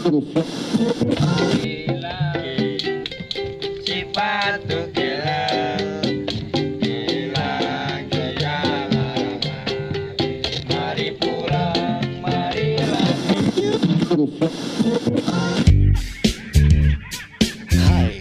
[0.00, 0.08] Hai,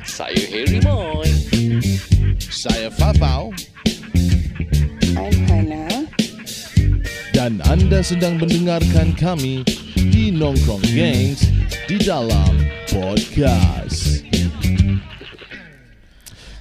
[0.04, 1.32] saya Harry Moy.
[2.44, 3.56] Saya Fafau
[5.16, 5.88] I'm Hana.
[7.32, 9.64] dan anda sedang mendengarkan kami
[9.96, 11.59] di Nongkrong Gangs
[11.90, 12.54] di dalam
[12.86, 14.22] podcast.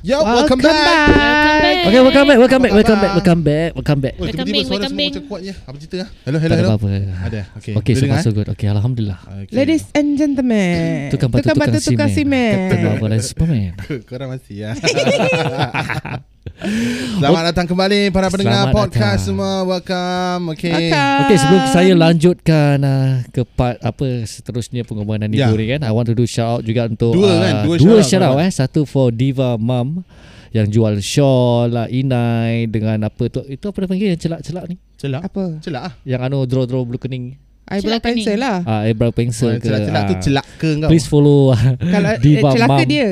[0.00, 1.84] Yo, welcome, back.
[1.84, 4.14] Okay, welcome back, welcome back, welcome back, welcome back, welcome back.
[4.16, 5.12] Welcome back, suara welcome semua back.
[5.12, 5.52] macam kuat je.
[5.52, 6.08] Apa cerita ah?
[6.24, 6.70] Hello, hello, Tak ada hello.
[6.80, 6.88] apa-apa.
[7.28, 7.40] Ada.
[7.60, 7.72] Okay.
[7.76, 8.48] Okay, so Boleh far so good.
[8.56, 9.20] Okay, alhamdulillah.
[9.44, 9.52] Okay.
[9.52, 11.12] Ladies and gentlemen.
[11.12, 12.72] Tukang batu, tukang, batu, tukang simen.
[12.72, 13.72] Captain Marvel dan Superman.
[14.08, 14.70] Korang masih ya.
[16.58, 19.26] Selamat datang kembali para pendengar Selamat podcast datang.
[19.30, 19.52] semua.
[19.62, 20.42] Welcome.
[20.58, 20.74] Okay.
[20.90, 21.18] Welcome.
[21.22, 25.46] Okay, sebelum saya lanjutkan uh, ke part apa seterusnya pengorbanan Ya.
[25.46, 27.54] ibu ni kan, I want to do shout out juga untuk Dua uh, kan?
[27.62, 28.50] Dua dua shout shout out, out eh.
[28.50, 30.02] Satu for Diva Mom
[30.50, 34.76] yang jual shawl lah, inai dengan apa tu itu apa dia panggil yang celak-celak ni
[34.98, 35.22] Celak.
[35.30, 35.62] Apa?
[35.62, 35.92] Celak ah.
[36.02, 37.38] yang anu draw-draw bulu kening
[37.70, 38.58] Eyebrow Celak pencil lah.
[38.66, 40.20] ah eyebrow pencil ke Celak-celak tu ah.
[40.26, 40.88] celak ke kau?
[40.90, 43.08] please follow Kalau eh, Diva celaka Mom dia.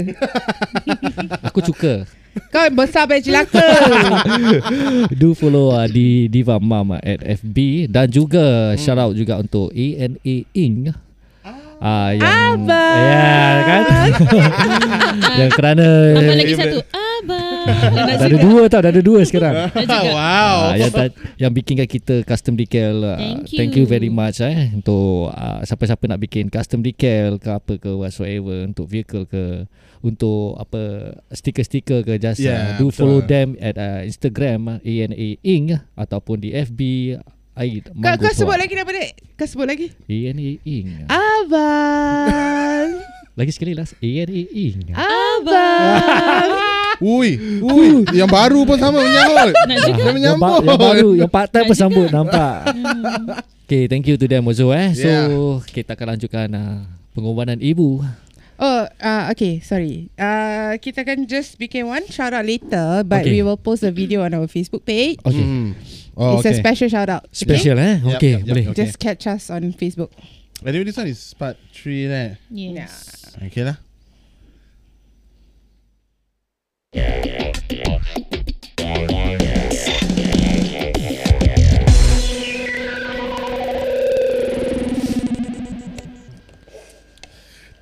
[1.47, 1.95] aku suka
[2.53, 3.65] Kau besar baik celaka.
[5.21, 8.79] Do follow uh, di Diva Mom uh, at FB dan juga hmm.
[8.81, 10.93] shout out juga untuk ANA Ing.
[11.77, 12.97] Ah yang Abang.
[12.97, 13.83] Ya kan
[15.45, 17.06] Yang kerana Tambah lagi satu Nak
[17.67, 19.99] Dah ada dua tau Dah ada dua sekarang juga.
[20.07, 20.57] wow.
[20.67, 20.93] Ah, yang,
[21.37, 23.57] yang bikinkan kita custom decal uh, Thank you.
[23.57, 27.91] Thank you very much eh Untuk uh, siapa-siapa nak bikin custom decal ke apa ke
[27.91, 29.67] whatsoever Untuk vehicle ke
[29.99, 30.83] Untuk apa
[31.29, 32.97] Stiker-stiker ke jasa Yeah, Do betul.
[32.97, 36.81] follow them at uh, Instagram uh, ANA Ing Ataupun di FB
[37.57, 39.17] Aid kau, kau sebut lagi apa dia?
[39.33, 39.89] Kau sebut lagi.
[40.05, 43.01] ANA Ing Abang.
[43.37, 46.51] Lagi sekali lah ANA Ing Abang.
[46.99, 47.31] Ui,
[47.61, 49.53] ui, yang baru pun sama menyambut.
[49.53, 49.93] Nak juga.
[49.93, 50.61] Dia yang, menyambut.
[50.63, 52.59] ba- yang baru Yang part time pun sambut Nampak
[53.67, 55.29] Okay thank you to them also eh So Yeah.
[55.67, 58.01] kita akan lanjutkan uh, Pengorbanan ibu
[58.57, 60.09] Oh, uh, okay, sorry.
[60.17, 63.37] Uh, kita kan just bikin one shout out later, but Okay.
[63.37, 65.21] we will post a video on our Facebook page.
[65.21, 65.77] Okay Hmm.
[66.17, 66.65] Oh, It's a okay.
[66.65, 67.29] special shout out.
[67.29, 68.81] Special eh Yup, Okay yup, yup, boleh okay.
[68.81, 70.09] Just catch us on Facebook.
[70.65, 72.41] Anyway, this one is part 3 right?
[72.49, 73.77] Yes Okay lah.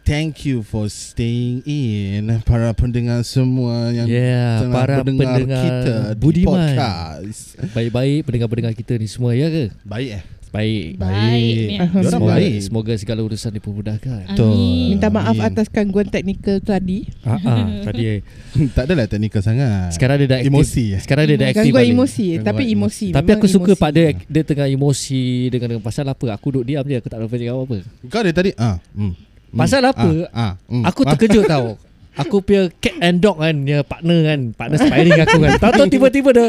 [0.05, 6.21] Thank you for staying in para pendengar semua yang Yeah Para mendengar pendengar kita di
[6.21, 7.57] Budiman podcast.
[7.73, 10.23] Baik-baik pendengar-pendengar kita ni semua ya ke Baik eh?
[10.55, 12.55] Baik Baik Diorang Semoga, baik.
[12.63, 15.49] semoga segala urusan dipermudahkan Amin Minta maaf Amin.
[15.51, 17.11] atas gangguan teknikal tadi.
[17.27, 18.23] ah, ah, Tadi
[18.79, 19.91] tak adalah teknikal sangat.
[19.91, 21.01] Sekarang dia dah aktif Emosi eh?
[21.03, 21.95] Sekarang dia dah aktif Gangguan balik.
[21.99, 23.07] emosi, Gangguan tapi emosi.
[23.11, 23.17] emosi.
[23.19, 23.81] Tapi aku suka emosi.
[23.83, 27.19] part dia Dia tengah emosi Dengan, dengan pasal apa Aku duduk diam je Aku tak
[27.19, 27.77] dapat cakap apa-apa
[28.07, 28.79] Kau dari tadi ah.
[28.95, 29.11] Hmm.
[29.11, 30.09] hmm, Pasal apa?
[30.31, 31.11] Ah, ah, hmm, Aku ah.
[31.13, 31.75] terkejut tau
[32.15, 36.31] Aku punya cat and dog kan Dia partner kan Partner sparring aku kan Tahu-tahu tiba-tiba
[36.31, 36.47] dia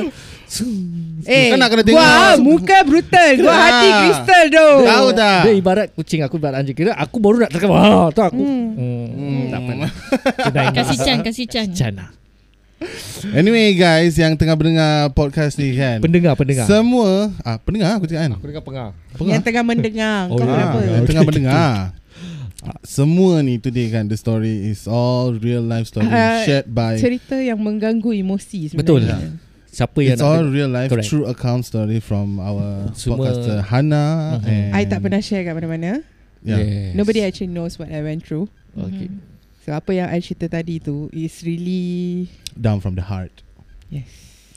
[1.26, 1.98] Eh, Kau nak kena tengok.
[1.98, 3.30] Wah, muka brutal.
[3.42, 3.58] Gua Ah.
[3.66, 4.68] hati kristal tu.
[4.86, 5.42] Tahu tak?
[5.42, 8.68] Dia ibarat kucing Aku ibarat anjing Kira aku baru nak terkejut Wah tu aku Hmm.
[8.78, 9.06] hmm.
[9.10, 9.44] Hmm.
[9.50, 9.88] Tak apa ni
[10.78, 12.14] Kasih Chan Kasih Chan Chan lah
[13.34, 15.98] Anyway guys yang tengah mendengar podcast ni kan.
[15.98, 18.32] Pendengar Pendengar Semua ah pendengar aku cakap kan.
[18.38, 18.88] Aku dengar pengar
[19.18, 20.20] Yang tengah mendengar.
[20.30, 20.52] Oh, Kau ya.
[20.52, 20.78] kenapa?
[20.78, 21.70] Ah, yang tengah mendengar.
[22.82, 27.38] Semua ni today kan the story is all real life story Ah, shared by Cerita
[27.38, 29.04] yang mengganggu emosi Betul.
[29.06, 29.38] sebenarnya.
[29.68, 31.10] Siapa yang It's nak all real life Correct.
[31.12, 34.48] true account story from our Semua- podcaster Hana Mhm.
[34.48, 36.00] and I tak pernah share kat mana-mana.
[36.40, 36.62] yeah.
[36.64, 36.96] Yes.
[36.96, 38.48] Nobody actually knows what I went through.
[38.72, 39.12] Okay
[39.66, 43.44] So apa yang I cerita tadi tu is really down from the heart.
[43.92, 44.08] yes.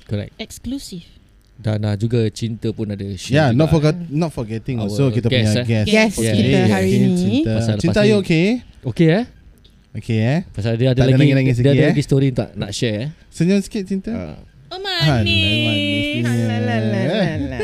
[0.07, 1.18] Correct Eksklusif
[1.59, 5.27] Dan uh, juga cinta pun ada share Yeah, not forget not forgetting Our also kita
[5.27, 5.67] guest, punya eh.
[5.67, 5.87] guest.
[5.91, 8.47] Yes, Yeah, kita yeah, hari Okay, ni Cinta, Pasal Cinta you okay?
[8.87, 9.25] Okay eh
[9.91, 10.39] Okay eh.
[10.55, 11.91] Pasal dia ada Tak lagi nangis-nangis Dia lagi, ada eh?
[11.91, 14.11] lagi story tak nak share eh Senyum sikit Cinta.
[14.15, 14.37] Ah.
[14.71, 16.23] Oh manis manis.
[16.23, 17.59] La la la la la.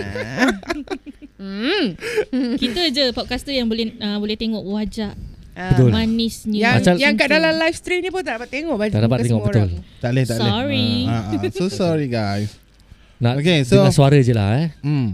[2.58, 5.14] Kita je podcaster yang boleh uh, Boleh tengok wajah
[5.54, 5.94] Betul.
[5.94, 9.18] Manisnya Yang Macam- yang kat dalam live stream ni pun tak dapat tengok Tak dapat
[9.22, 9.70] tengok betul orang.
[10.02, 10.50] Tak boleh, tak boleh.
[10.50, 10.90] Sorry.
[11.06, 11.50] Ah, ah, ah.
[11.54, 12.63] So sorry guys.
[13.16, 15.08] Nak Okay, so- dengar suara je lah eh mm.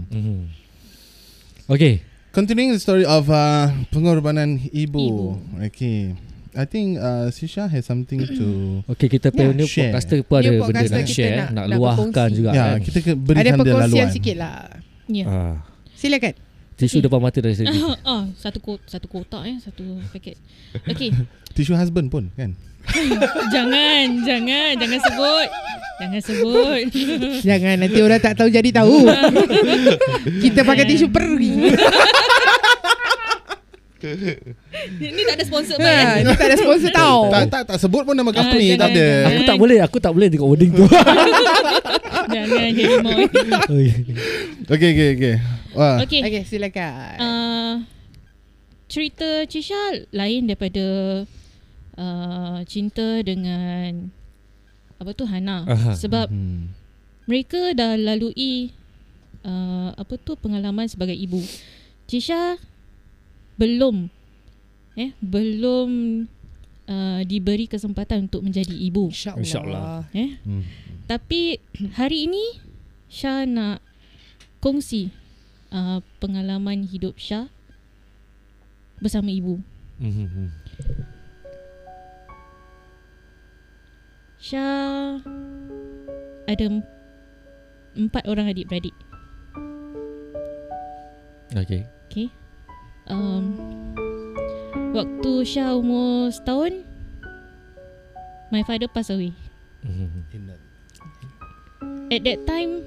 [1.67, 2.01] Okay
[2.31, 5.03] Continuing the story of uh, pengorbanan ibu.
[5.03, 5.25] Ibu.
[5.67, 6.15] Okay.
[6.51, 8.47] I think uh, Sisha has something to
[8.95, 9.57] Okay kita punya Yeah.
[9.57, 9.91] new Share.
[9.91, 12.79] podcaster pun ada New benda podcaster nak share nak- Nak nak luahkan juga Ya, kan
[12.81, 14.09] kita ke- Ada berikan dia perkongsian laluan.
[14.09, 14.55] sikit lah.
[15.05, 15.53] Ya Ah.
[15.93, 16.33] Silakan.
[16.73, 17.03] Tisu Okay.
[17.03, 17.83] depan mata dah sedih.
[18.09, 20.39] ah, satu ko- satu kotak eh, satu paket.
[20.87, 21.11] Okay.
[21.55, 22.55] Tisu husband pun kan.
[23.49, 25.47] Jangan, jangan, jangan sebut.
[25.97, 26.81] Jangan sebut.
[27.41, 29.05] Jangan nanti orang tak tahu jadi tahu.
[30.41, 31.69] Kita pakai tisu pergi.
[34.97, 37.29] Ni tak ada sponsor Ha, ni tak ada sponsor tau.
[37.29, 39.05] Tak tak tak sebut pun nama company Ah, tak ada.
[39.05, 39.29] jangan.
[39.29, 40.85] Aku tak boleh, aku tak boleh tengok wording tu.
[42.33, 43.25] Jangan jadi moy.
[44.65, 45.35] Okay okay okay.
[45.73, 45.97] Wah.
[46.01, 46.21] Okay.
[46.23, 47.15] Okey, silakan.
[47.17, 47.71] Uh,
[48.87, 49.77] cerita Cisha
[50.09, 50.81] lain daripada
[52.01, 54.09] uh, cinta dengan
[54.97, 55.69] apa tu Hana.
[55.69, 55.93] Aha.
[55.93, 56.73] Sebab Hmm.
[57.29, 58.73] mereka dah lalui
[59.45, 61.41] uh, apa tu pengalaman sebagai ibu.
[62.09, 62.57] Cisha
[63.61, 64.09] belum
[64.97, 65.89] eh belum
[66.89, 69.13] uh, diberi kesempatan untuk menjadi ibu.
[69.13, 69.41] InsyaAllah.
[69.45, 70.01] InsyaAllah.
[70.17, 70.63] Eh Hmm.
[71.05, 71.61] tapi
[71.93, 72.43] hari ini
[73.11, 73.83] Syah nak
[74.59, 75.11] kongsi
[75.69, 77.51] uh, pengalaman hidup Syah
[79.01, 79.57] bersama ibu.
[79.97, 80.47] Mhm.
[84.41, 85.21] Syah
[86.49, 86.89] ada em-
[87.93, 88.97] empat orang adik-beradik.
[91.53, 91.85] Okay.
[92.09, 92.33] Okay.
[93.05, 93.53] Um,
[94.97, 96.81] waktu Syah umur setahun,
[98.49, 99.29] my father pass away.
[99.85, 100.25] Mhm.
[102.09, 102.81] At that time,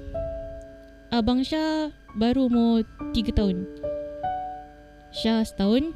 [1.07, 2.83] abang Syah baru umur
[3.15, 3.63] tiga tahun.
[5.15, 5.95] Syah setahun.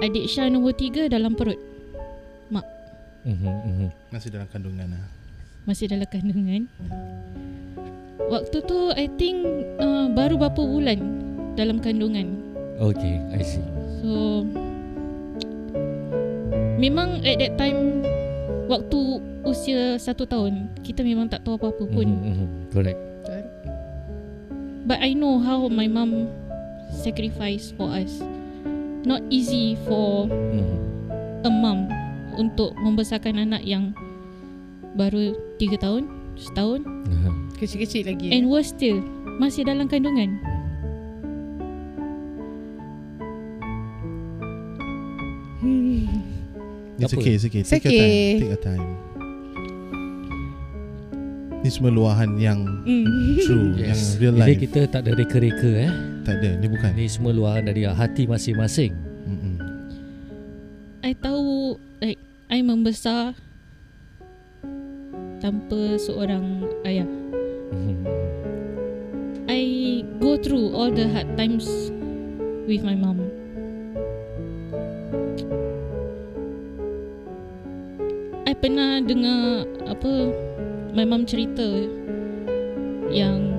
[0.00, 1.60] Adik Syah nombor tiga dalam perut.
[3.28, 3.52] Mhm.
[3.68, 3.88] Mhm.
[4.08, 5.04] Masih dalam kandungan lah.
[5.68, 6.64] Masih dalam kandungan.
[8.28, 9.44] Waktu tu, I think
[9.76, 10.98] uh, baru berapa bulan
[11.52, 12.40] dalam kandungan.
[12.78, 13.64] Okay, I see.
[13.98, 14.46] So
[16.78, 18.06] Memang at that time
[18.70, 22.22] Waktu usia satu tahun Kita memang tak tahu apa-apa pun Mhm.
[22.22, 22.46] Mhm.
[22.70, 23.00] Correct.
[24.86, 26.30] But I know how my mum
[26.94, 28.22] Sacrifice for us
[29.02, 30.78] Not easy for Mhm.
[31.42, 31.90] a mum
[32.38, 33.92] Untuk membesarkan anak yang
[34.94, 36.06] Baru 3 tahun
[36.38, 36.86] Setahun.
[37.58, 38.30] Kecil-kecil lagi.
[38.30, 39.02] And worse still
[39.42, 40.38] Masih dalam kandungan
[46.98, 47.22] It's Apa?
[47.22, 47.62] okay, it's okay.
[47.62, 48.02] It's Take your okay.
[48.02, 48.40] time.
[48.42, 48.84] Take your time.
[51.62, 53.06] Ni semua luahan yang mm.
[53.46, 54.60] true, yang real Jadi life.
[54.66, 55.90] kita tak ada reka-reka eh.
[56.26, 56.90] Tak ada, ni bukan.
[56.98, 59.07] Ni semua luahan dari hati masing-masing.
[62.88, 63.36] Membesar
[65.44, 67.04] tanpa seorang ayah.
[67.68, 68.00] Mhm.
[69.44, 69.60] I
[70.16, 71.68] go through all the hard times
[72.64, 73.28] with my mom.
[78.48, 80.32] I pernah dengar apa
[80.96, 81.68] my mom cerita
[83.12, 83.52] yang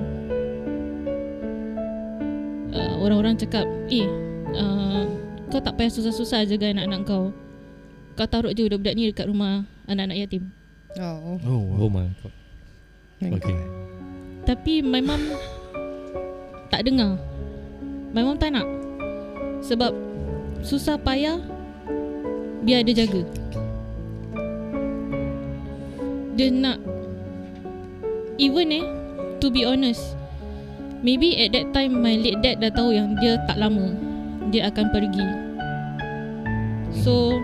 [2.74, 4.10] uh, orang-orang cakap, "Eh,
[4.58, 5.06] uh,
[5.54, 7.30] kau tak payah susah-susah jaga anak-anak kau.
[8.18, 10.50] Kau taruh je budak-budak ni dekat rumah anak-anak yatim."
[10.98, 11.38] Oh.
[11.46, 11.86] Oh, wow.
[11.86, 12.34] Oh my god.
[13.20, 13.58] Okay.
[14.48, 15.22] Tapi my mum
[16.72, 17.20] tak dengar.
[18.10, 18.66] My mum tak nak.
[19.60, 19.92] Sebab
[20.64, 21.38] susah payah
[22.64, 23.22] biar dia jaga.
[26.34, 26.80] Dia nak
[28.40, 28.84] even eh
[29.44, 30.16] to be honest
[31.04, 33.92] maybe at that time my late dad dah tahu yang dia tak lama
[34.48, 35.26] dia akan pergi.
[37.04, 37.38] So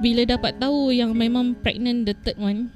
[0.00, 2.68] bila dapat tahu yang my mum pregnant the third one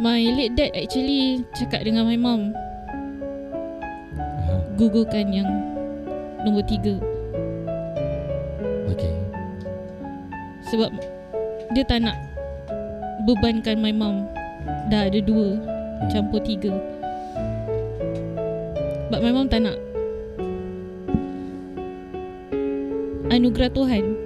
[0.00, 2.56] My late dad actually cakap dengan my Aha.
[4.80, 5.46] Gugurkan yang
[6.42, 6.96] nombor tiga.
[8.88, 9.14] Okay.
[10.72, 10.90] Sebab
[11.76, 12.16] dia tak nak
[13.28, 14.24] bebankan my mum
[14.88, 15.60] Dah ada dua
[16.08, 16.72] campur tiga.
[19.12, 19.76] But my mum tak nak.
[23.28, 24.21] Anugerah Tuhan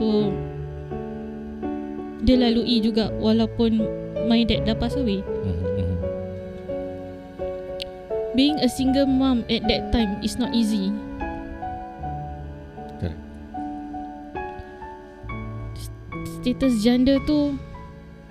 [0.00, 0.32] So
[2.24, 3.84] Dia lalui juga Walaupun
[4.24, 5.60] my dad dah pass away Mhm.
[5.76, 5.96] Mhm.
[8.30, 10.94] Being a single mom at that time is not easy.
[13.02, 13.18] Correct.
[16.38, 17.58] Status janda tu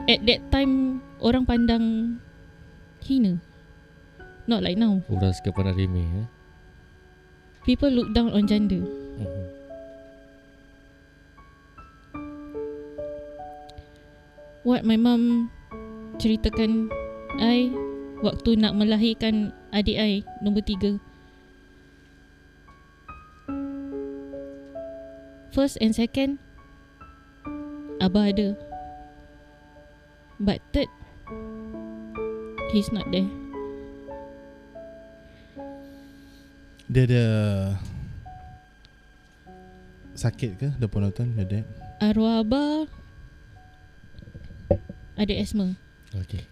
[0.08, 2.18] at that time orang pandang
[3.04, 3.44] hina.
[4.48, 5.04] Not like now.
[5.12, 6.28] Orang suka pandang remeh eh.
[7.68, 8.80] People look down on janda.
[14.68, 15.48] What my mum
[16.20, 16.92] ceritakan
[17.39, 17.72] I
[18.20, 21.00] waktu nak melahirkan adik I nombor tiga.
[25.56, 26.44] First and second
[28.04, 28.60] Abah ada
[30.44, 30.92] But third
[32.75, 33.28] he's not there.
[36.92, 37.25] Dia ada
[40.20, 41.63] sakit ke point of time your dad?
[42.04, 42.99] Arwah abah
[45.20, 45.76] ada asthma.
[46.16, 46.48] Okay.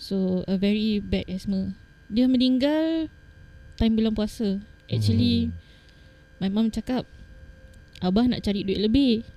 [0.00, 1.76] So a very bad asthma.
[2.08, 3.12] Dia meninggal
[3.76, 4.56] time bulan puasa.
[4.88, 5.52] Actually
[6.40, 7.04] my mom cakap
[8.00, 9.28] abah nak cari duit lebih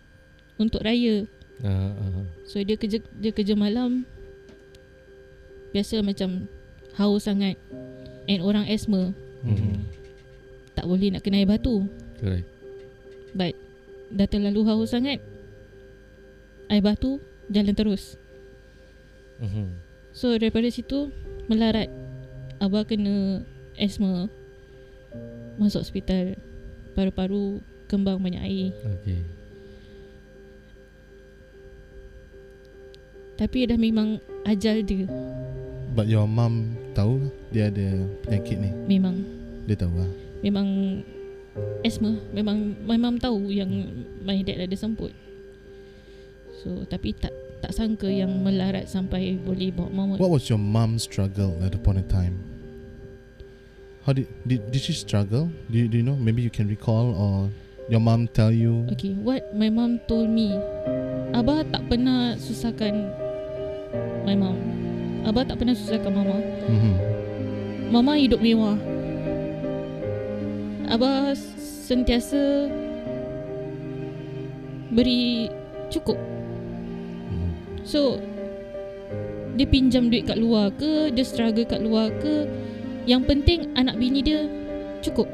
[0.55, 1.27] untuk raya.
[1.59, 4.07] Uh, uh, So dia kerja dia kerja malam.
[5.75, 6.47] Biasa macam
[6.95, 7.59] haus sangat.
[8.29, 9.11] And orang asthma
[9.43, 9.83] hmm.
[10.77, 11.87] tak boleh nak kena air batu.
[12.23, 12.47] Correct.
[13.35, 13.53] But
[14.15, 15.19] dah terlalu haus sangat.
[16.71, 17.19] Air batu
[17.49, 18.15] jalan terus.
[19.39, 19.71] Hmm.
[20.11, 21.11] So daripada situ
[21.47, 21.87] melarat
[22.59, 23.39] abah kena
[23.75, 24.27] asthma
[25.55, 26.35] masuk hospital
[26.91, 28.69] paru-paru kembang banyak air
[28.99, 29.23] Okay.
[33.35, 35.07] tapi dah memang ajal dia
[35.89, 37.87] But your mum tahu dia ada
[38.21, 38.69] penyakit ni.
[38.87, 39.25] memang
[39.65, 40.11] Dia tahu lah.
[40.39, 40.67] memang
[41.81, 43.67] asthma memang my mum tahu yang
[44.21, 45.11] my dad ada semput
[46.59, 51.03] so tapi tak tak sangka yang melarat sampai boleh bawa mama What was your mum's
[51.03, 52.35] struggle at the point in time?
[54.07, 55.51] How did did, did she struggle?
[55.67, 56.15] Do you, do you know?
[56.15, 57.51] Maybe you can recall or
[57.91, 58.87] your mum tell you.
[58.93, 60.55] Okay, what my mom told me,
[61.33, 62.93] Abah tak pernah susahkan
[64.23, 64.57] my mom.
[65.25, 66.37] Abah tak pernah susahkan mama.
[66.69, 66.95] Mm-hmm.
[67.89, 68.77] Mama hidup mewah.
[70.89, 71.33] Abah
[71.89, 72.69] sentiasa
[74.93, 75.49] beri
[75.89, 76.28] cukup.
[77.89, 78.21] So
[79.57, 82.45] dia pinjam duit kat luar ke, dia struggle kat luar ke,
[83.09, 84.45] yang penting anak bini dia
[85.01, 85.25] cukup.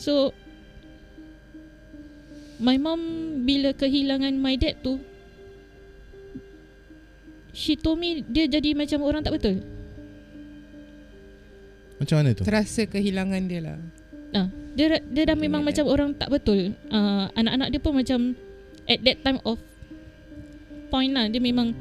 [0.00, 0.32] So
[2.56, 3.00] my mom
[3.44, 4.96] bila kehilangan my dad tu
[7.52, 9.60] she told me dia jadi macam orang tak betul.
[12.00, 12.42] Macam mana tu?
[12.42, 13.78] Terasa kehilangan dia lah.
[14.34, 16.72] Ah, dia dia dah memang my macam orang tak betul.
[16.88, 18.34] Uh, anak-anak dia pun macam
[18.88, 19.60] at that time of
[20.94, 21.74] point lah dia memang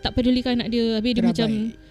[0.00, 1.36] tak pedulikan anak dia habis dia Terabai.
[1.36, 1.48] macam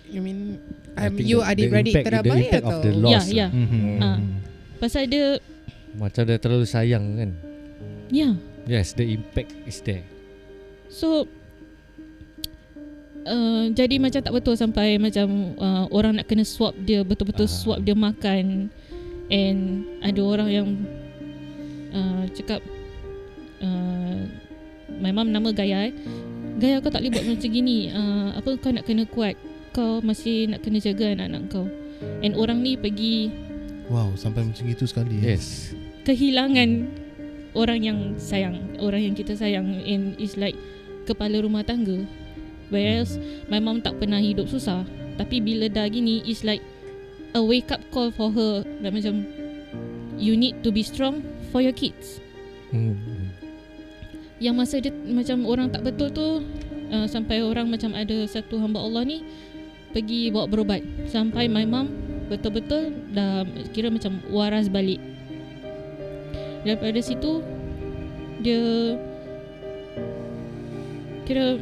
[0.10, 0.58] You mean
[0.98, 2.80] I um, you the- the adik-beradik the terabai of atau?
[2.82, 3.46] the loss ya lah.
[3.46, 3.98] ya Mm-hmm.
[4.02, 4.18] Ah.
[4.80, 5.26] pasal dia
[5.92, 7.30] Macam dia terlalu sayang kan.
[8.10, 8.30] ya
[8.66, 10.06] Yes, the impact is there.
[10.88, 11.26] So
[13.24, 17.54] uh, Jadi macam tak betul Sampai macam uh, Orang nak kena swap dia Betul-betul Ah.
[17.56, 18.70] swap dia makan
[19.30, 19.60] And
[20.02, 20.68] Ada orang yang
[21.92, 22.62] uh, Cakap
[23.60, 24.22] uh,
[24.98, 25.94] My mum nama Gaya eh.
[26.58, 29.40] Gaya kau tak boleh buat macam gini uh, Apa kau nak kena kuat
[29.72, 31.70] Kau masih nak kena jaga anak-anak kau
[32.20, 33.32] And orang ni pergi
[33.88, 35.18] Wow, sampai macam gitu sekali.
[35.20, 35.34] eh?
[35.34, 35.72] Yes.
[36.04, 36.86] Kehilangan
[37.54, 40.54] Orang yang sayang Orang yang kita sayang And it's like
[41.08, 42.04] Kepala rumah tangga
[42.68, 43.16] Whereas
[43.48, 44.84] My mom tak pernah hidup susah
[45.16, 46.62] Tapi bila dah gini It's like
[47.32, 49.24] A wake up call for her Like macam
[50.20, 52.20] You need to be strong For your kids
[52.70, 52.94] Hmm.
[54.40, 56.28] Yang masa dia Macam orang tak betul tu
[56.92, 59.22] uh, Sampai orang macam ada Satu hamba Allah ni
[59.92, 60.82] Pergi bawa berubat.
[61.06, 61.92] Sampai my mom
[62.32, 63.44] Betul-betul Dah
[63.76, 65.00] kira macam Waras balik.
[66.64, 67.44] Daripada situ
[68.40, 68.96] Dia
[71.28, 71.60] Kira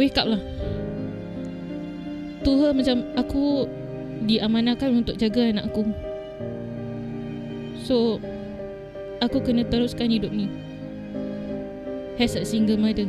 [0.00, 0.40] Wake up lah.
[2.40, 3.68] Her macam Aku
[4.20, 5.84] Diamanahkan untuk jaga anak aku.
[7.84, 8.20] So
[9.20, 10.48] Aku kena teruskan hidup ni
[12.16, 13.08] As a single mother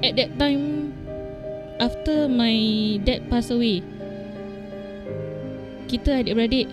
[0.00, 0.92] At that time
[1.76, 2.54] After my
[3.02, 3.82] dad pass away
[5.86, 6.70] Kita adik-beradik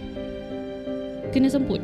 [1.32, 1.82] Kena semput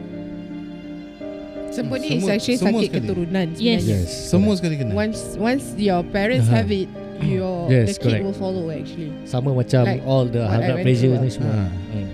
[1.67, 3.01] Semput ni is Semua- actually semua sakit sekali.
[3.05, 3.59] keturunan Yes.
[3.59, 3.97] sebenarnya.
[4.01, 4.09] Yes.
[4.09, 4.91] Semua sekali kena.
[4.97, 6.55] Once once your parents Aha.
[6.57, 6.89] have it,
[7.21, 8.23] your Yes, the kid correct.
[8.25, 9.13] will follow actually.
[9.23, 11.69] Sama macam Like all the high blood pressure ni semua.
[11.69, 12.06] Hmm.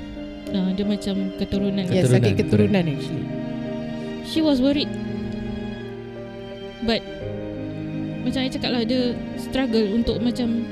[0.54, 3.26] Uh, Dia macam keturunan Yes, Keturunan, sakit keturunan actually.
[4.24, 4.90] She was worried
[6.86, 7.04] But
[8.24, 10.64] Macam saya cakap lah Dia struggle untuk macam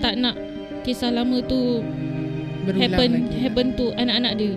[0.00, 0.38] Tak nak
[0.82, 1.84] Kisah lama tu
[2.62, 3.36] Berulang happen lagi.
[3.42, 4.54] happen to anak-anak dia.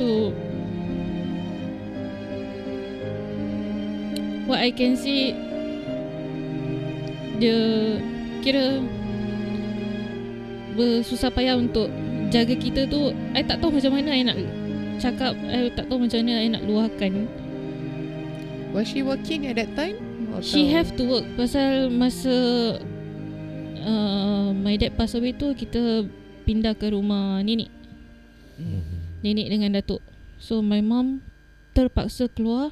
[0.00, 0.32] So
[4.48, 5.36] what I can say
[7.36, 7.58] dia
[8.40, 8.80] kira
[10.78, 11.90] bersusah payah untuk
[12.30, 14.38] jaga kita tu I tak tahu macam mana I nak
[15.02, 17.26] cakap I tak tahu macam mana I nak luahkan.
[18.70, 19.96] Was she working at that time?
[20.44, 22.36] She Atau- have to work Pasal masa
[23.80, 26.04] uh, My dad pass away tu Kita
[26.44, 27.72] pindah ke rumah nenek.
[28.60, 28.84] Hmm.
[29.24, 30.04] Nenek dengan datuk.
[30.38, 31.24] So my mom
[31.74, 32.70] terpaksa keluar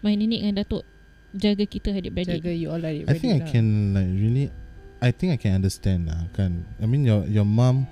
[0.00, 0.82] My nenek dengan datuk
[1.32, 2.44] Jaga kita adik-beradik.
[2.44, 4.52] Jaga you all lah I think I can like really
[5.02, 6.62] I think I can understand lah kan?
[6.78, 7.90] I mean your your mom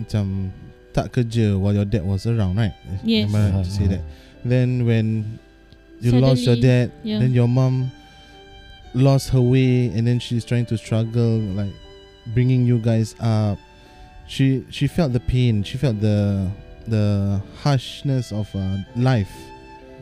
[0.00, 0.48] Macam
[0.96, 2.72] Tak kerja while your dad was around right?
[3.04, 3.28] Yes.
[3.28, 4.00] Am I right to say that.
[4.40, 5.36] Then when
[6.00, 7.20] You lost your Suddenly, dad yeah.
[7.20, 7.92] Then your mom
[8.96, 11.72] Lost her way And then she's trying to struggle Like
[12.32, 13.60] Bringing you guys up.
[14.24, 15.62] She She felt the pain.
[15.68, 16.48] She felt the
[16.88, 19.30] The harshness of uh, life.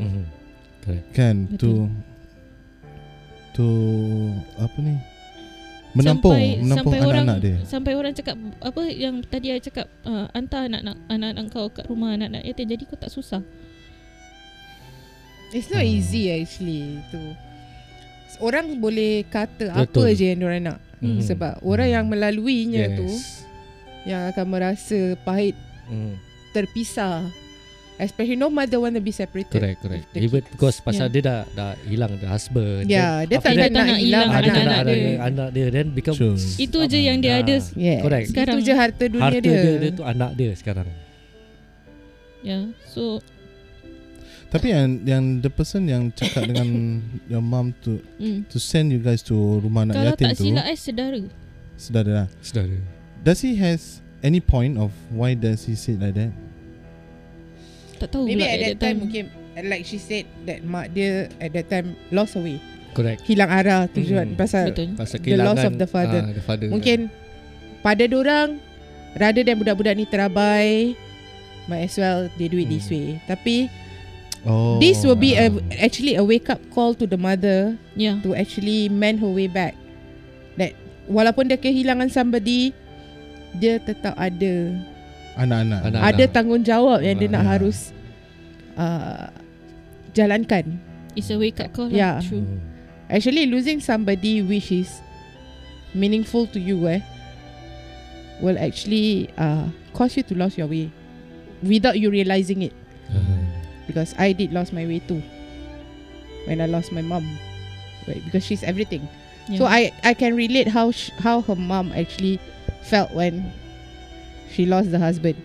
[0.01, 0.25] Mhm.
[1.17, 1.49] Kan?
[1.49, 1.89] Betul.
[3.57, 3.65] To To
[4.61, 4.95] Apa ni
[5.95, 9.87] Menampung sampai, Menampung sampai orang anak-anak dia Sampai orang cakap Apa yang tadi I cakap
[10.03, 13.41] uh, Hantar anak-anak Anak-anak kau kat rumah Anak-anak yatim Jadi kau tak susah
[15.55, 15.95] It's not Hmm.
[15.95, 17.23] easy actually tu.
[18.43, 20.11] Orang boleh kata apa Betul.
[20.19, 20.79] je yang diorang nak.
[20.99, 21.23] Mhm.
[21.23, 23.47] Sebab orang yang melaluinya tu Yes.
[24.03, 25.55] yang akan merasa pahit
[25.87, 26.19] Mhm.
[26.51, 27.23] terpisah.
[27.95, 29.55] Especially no mother want to be separated.
[29.55, 30.11] Correct, correct.
[30.19, 30.51] Even kids.
[30.51, 31.15] because pasal Yeah.
[31.15, 32.91] dia dah dah hilang the husband.
[32.91, 34.51] Ya, dia after tak that, nak, dia tak nak hilang hilang Ah, dia tak nak
[34.51, 35.07] anak-anak anak dia.
[35.07, 35.15] dia.
[35.23, 36.37] Anak dia then become Sure.
[36.59, 38.01] Itu je yang dia ada Yes.
[38.03, 38.27] Correct.
[38.35, 38.57] Sekarang.
[38.59, 39.55] Itu je harta dunia Harta dia.
[39.63, 39.73] dia.
[39.79, 40.89] dia tu anak dia sekarang.
[42.43, 42.63] Ya yeah.
[42.91, 43.23] So
[44.53, 47.01] Tapi yang Yang the person yang Cakap dengan
[47.33, 50.45] Your mom to mm, To send you guys to Rumah anak Kalau yatim tak tu
[50.47, 51.23] silap I sedara
[51.75, 52.77] Saudara lah Saudara.
[53.25, 56.31] Does he has Any point of Why does he say like that
[58.05, 59.25] Tak tahu Maybe at that time mungkin
[59.57, 62.59] like she said that mak dia at that time lost her way.
[62.93, 63.25] Correct.
[63.25, 64.39] Hilang arah tujuan Hmm.
[64.39, 66.21] pasal Betul Pasal The loss of the father.
[66.21, 66.69] ah, the father.
[66.69, 67.11] Mungkin
[67.81, 68.61] pada orang
[69.15, 70.95] rather than budak-budak ni terabai
[71.65, 72.95] might as well they do it this Hmm.
[72.95, 73.09] way.
[73.25, 73.57] Tapi
[74.45, 75.57] Oh this will be a, ah.
[75.81, 78.17] actually a wake up call to the mother Ya yeah.
[78.21, 79.73] to actually mend her way back.
[80.55, 82.77] That walaupun dia kehilangan somebody
[83.55, 84.55] dia tetap ada
[85.35, 86.01] Anak-anak Anak.
[86.05, 87.35] ada tanggungjawab yang dia Ah.
[87.35, 87.94] nak harus
[88.77, 89.29] uh,
[90.13, 90.79] jalankan.
[91.15, 92.19] It's a wake up call Yeah.
[92.19, 92.59] lah True Hmm.
[93.07, 94.89] Actually losing somebody which is
[95.95, 96.99] meaningful to you eh
[98.43, 100.91] will actually uh, cause you to lose your way
[101.63, 102.75] without you realizing it.
[103.13, 103.21] Ah.
[103.87, 105.21] because I did lost my way too
[106.49, 107.23] when I lost my mom
[108.09, 109.05] right because she's everything
[109.47, 109.61] yeah.
[109.61, 112.41] so I I can relate how sh- how her mom actually
[112.83, 113.53] felt when
[114.51, 115.37] she lost the husband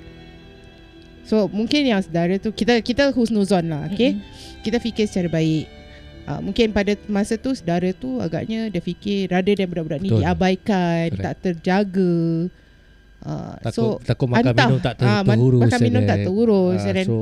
[1.22, 4.62] so mungkin yang saudara tu kita kita husnuzon lah okay Mm-mm.
[4.62, 5.66] kita fikir secara baik
[6.26, 10.22] uh, mungkin pada masa tu saudara tu agaknya dia fikir rather than budak-budak ni Betul.
[10.22, 11.22] diabaikan Correct.
[11.22, 12.14] tak terjaga
[13.22, 14.68] uh, Takut, so takut makan hantar.
[14.68, 15.62] minum tak ter, Ah, man- terurus.
[15.62, 17.18] makan minum tak terurus, ah, then So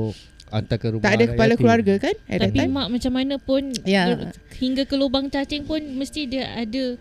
[0.48, 1.60] hantar ke rumah tak ada kepala yatim.
[1.60, 6.20] keluarga kan at Tapi mak macam mana pun ber- Hingga ke lubang cacing pun Mesti
[6.26, 6.96] dia ada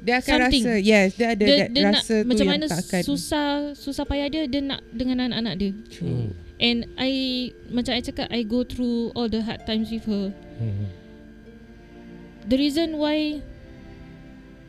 [0.00, 0.64] Dia akan Something.
[0.64, 3.02] rasa Yes Dia ada Dia, that dia nak rasa tu Macam yang mana tak akan
[3.04, 6.28] susah Susah payah dia Dia nak dengan anak-anak dia Hmm.
[6.56, 7.12] And I
[7.68, 10.88] Macam I cakap I go through All the hard times with her Hmm.
[12.42, 13.44] The reason why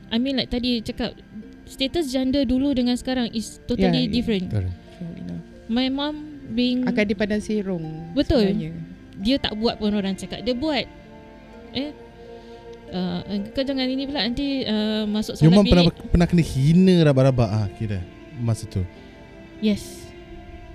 [0.08, 1.16] I mean like tadi cakap
[1.64, 4.12] Status janda dulu dengan sekarang Is totally Yeah, yeah.
[4.12, 4.76] different Correct.
[5.66, 6.16] My mom
[6.52, 8.52] being Akan dipandang serong Betul.
[8.52, 8.72] sebenarnya.
[9.16, 10.84] Dia tak buat pun orang cakap Dia buat
[11.72, 11.96] Eh
[12.92, 13.20] uh,
[13.52, 17.50] Kau jangan ini pula Nanti uh, Masuk salat mom pernah bilik pernah kena hina rabak-rabak
[17.50, 18.00] ah kira
[18.38, 18.84] masa tu.
[19.64, 20.04] Yes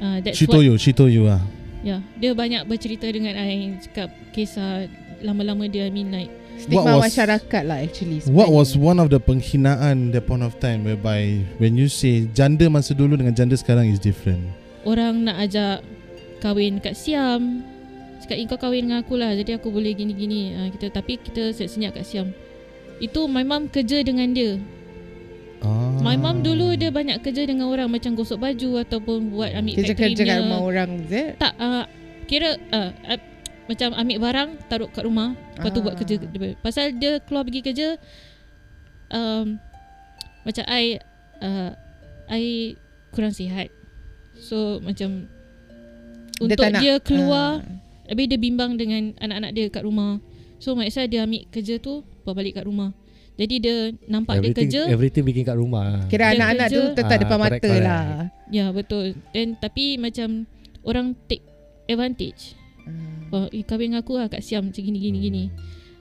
[0.00, 1.42] uh, That's She what told you, she told you ah.
[1.87, 4.90] Ya, dia banyak bercerita dengan I cakap kisah
[5.22, 8.88] lama-lama dia like Stigma What was- masyarakat lah actually What was sebenarnya.
[8.90, 13.14] one of the penghinaan that point of time whereby when you say janda masa dulu
[13.14, 14.40] dengan janda sekarang is different.
[14.83, 15.85] orang nak ajak
[16.40, 17.61] kahwin kat Siam.
[18.16, 19.33] Cakap, "Eh, kau kahwin dengan aku lah.
[19.33, 22.33] Jadi aku boleh gini-gini." Uh, kita tapi kita senyap kat Siam.
[22.96, 24.57] Itu my mom kerja dengan dia.
[25.59, 25.96] Ah.
[25.98, 30.12] My mom dulu dia banyak kerja dengan orang macam gosok baju ataupun buat ambil Kerja-kerja
[30.12, 31.29] factory kat punya- rumah orang it?
[31.37, 31.85] Tak uh,
[32.24, 33.20] kira uh, uh,
[33.66, 35.85] macam ambil barang taruh kat rumah lepas tu Ah.
[35.85, 36.55] buat kerja dia.
[36.57, 37.88] pasal dia keluar pergi kerja
[39.11, 39.59] um,
[40.42, 41.00] macam I
[41.40, 41.70] uh,
[42.29, 42.76] I
[43.11, 43.72] kurang sihat
[44.37, 45.26] so macam
[46.38, 47.86] untuk tak nak- dia keluar Ah.
[48.07, 50.19] Habis dia bimbang dengan anak-anak dia kat rumah
[50.57, 51.92] so maksudnya dia ambil kerja tu
[52.23, 52.90] bawa balik kat rumah
[53.37, 56.09] jadi dia nampak everything, dia kerja everything bikin kat rumah.
[56.09, 57.85] Kira Dia anak-anak tu kerja- tetap Ah, depan correct, mata correct.
[57.85, 58.05] lah
[58.49, 60.49] ya betul then tapi macam
[60.83, 61.45] orang take
[61.85, 63.27] advantage Hmm.
[63.29, 65.45] Oh, eh, kahwin dengan aku lah kat Siam macam gini gini gini.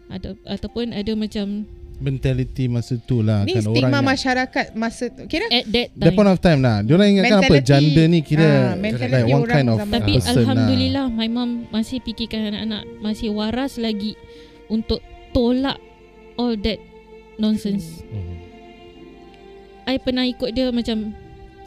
[0.06, 1.66] Atau ataupun ada macam
[1.98, 6.12] mentality masa tu lah Ni kan stigma orang masyarakat masa tu Kira at that that
[6.12, 6.30] point time.
[6.30, 6.78] of time lah.
[6.82, 9.94] Diorang ingatkan apa Mentality- janda ni kira ah, mentality like one orang kind of zaman
[9.96, 14.20] Tapi person alhamdulillah my mom masih fikirkan anak-anak masih waras lagi
[14.68, 15.00] untuk
[15.32, 15.80] tolak
[16.36, 16.80] all that
[17.36, 18.04] nonsense.
[18.08, 18.36] Hmm.
[19.86, 21.14] I pernah ikut dia macam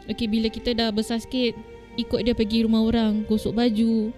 [0.05, 1.55] Okay bila kita dah besar sikit
[1.95, 4.11] Ikut dia pergi rumah orang Gosok baju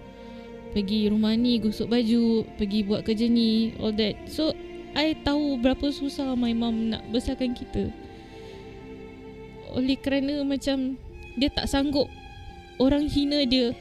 [0.72, 4.50] Pergi rumah ni Gosok baju Pergi buat kerja ni All that So
[4.92, 7.88] I tahu berapa susah My mom nak besarkan kita.
[9.72, 11.00] Oleh kerana macam
[11.40, 12.08] Dia tak sanggup
[12.76, 13.72] Orang hina dia.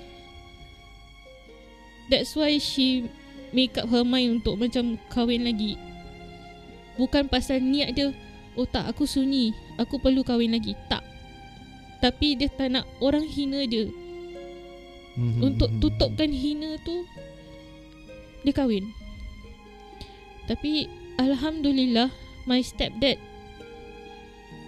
[2.07, 3.11] That's why she
[3.51, 5.75] Make up her mind Untuk macam Kahwin lagi.
[6.95, 8.15] Bukan pasal niat dia
[8.55, 10.75] Oh tak aku sunyi Aku perlu kahwin lagi.
[10.87, 11.03] Tak.
[11.99, 13.91] Tapi dia tak nak Orang hina dia.
[15.11, 17.03] Mhm, untuk mhm, tutupkan hina tu
[18.47, 18.87] Dia kahwin.
[20.47, 22.09] Tapi Alhamdulillah
[22.43, 23.21] My stepdad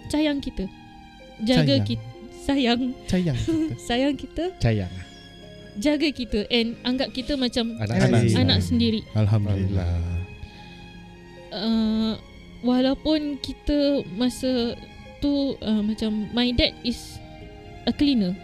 [0.07, 0.69] Sayang kita
[1.41, 1.83] Jaga Sayang.
[1.83, 2.05] kita
[2.37, 3.73] Sayang Sayang kita.
[3.79, 4.93] Sayang kita Sayang
[5.73, 9.89] Jaga kita And anggap kita macam Anak-anak Anak Anak sendiri Alhamdulillah.
[11.49, 12.13] uh,
[12.61, 14.77] Walaupun kita Masa
[15.17, 17.17] tu uh, Macam My dad is
[17.83, 18.37] A cleaner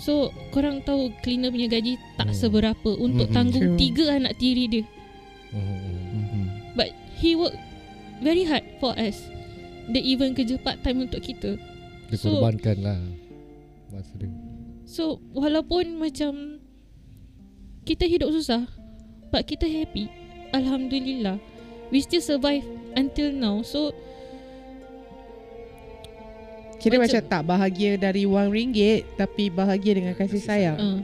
[0.00, 2.34] So korang tahu Cleaner punya gaji Tak Hmm.
[2.34, 3.36] seberapa Untuk Mm-mm.
[3.36, 3.78] tanggung True.
[3.78, 4.84] Tiga anak tiri dia
[5.52, 6.01] Mhm.
[7.22, 7.54] He work
[8.18, 9.22] very hard for us.
[9.86, 11.54] Dia even kerja part time untuk kita.
[12.10, 12.98] Dia So- korbankan lah
[13.94, 14.28] Masa dia
[14.82, 16.58] So walaupun macam
[17.86, 18.66] kita hidup susah,
[19.30, 20.10] but kita happy.
[20.50, 21.38] Alhamdulillah.
[21.94, 22.66] We still survive
[22.98, 23.62] until now.
[23.62, 23.94] So
[26.82, 30.98] Kira Macam- macam, tak bahagia dari wang ringgit Tapi bahagia dengan kasih sayang uh,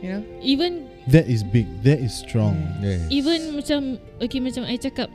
[0.00, 1.66] You know even That is big.
[1.80, 2.60] That is strong.
[2.84, 3.08] yes.
[3.08, 5.08] even macam okay macam I cakap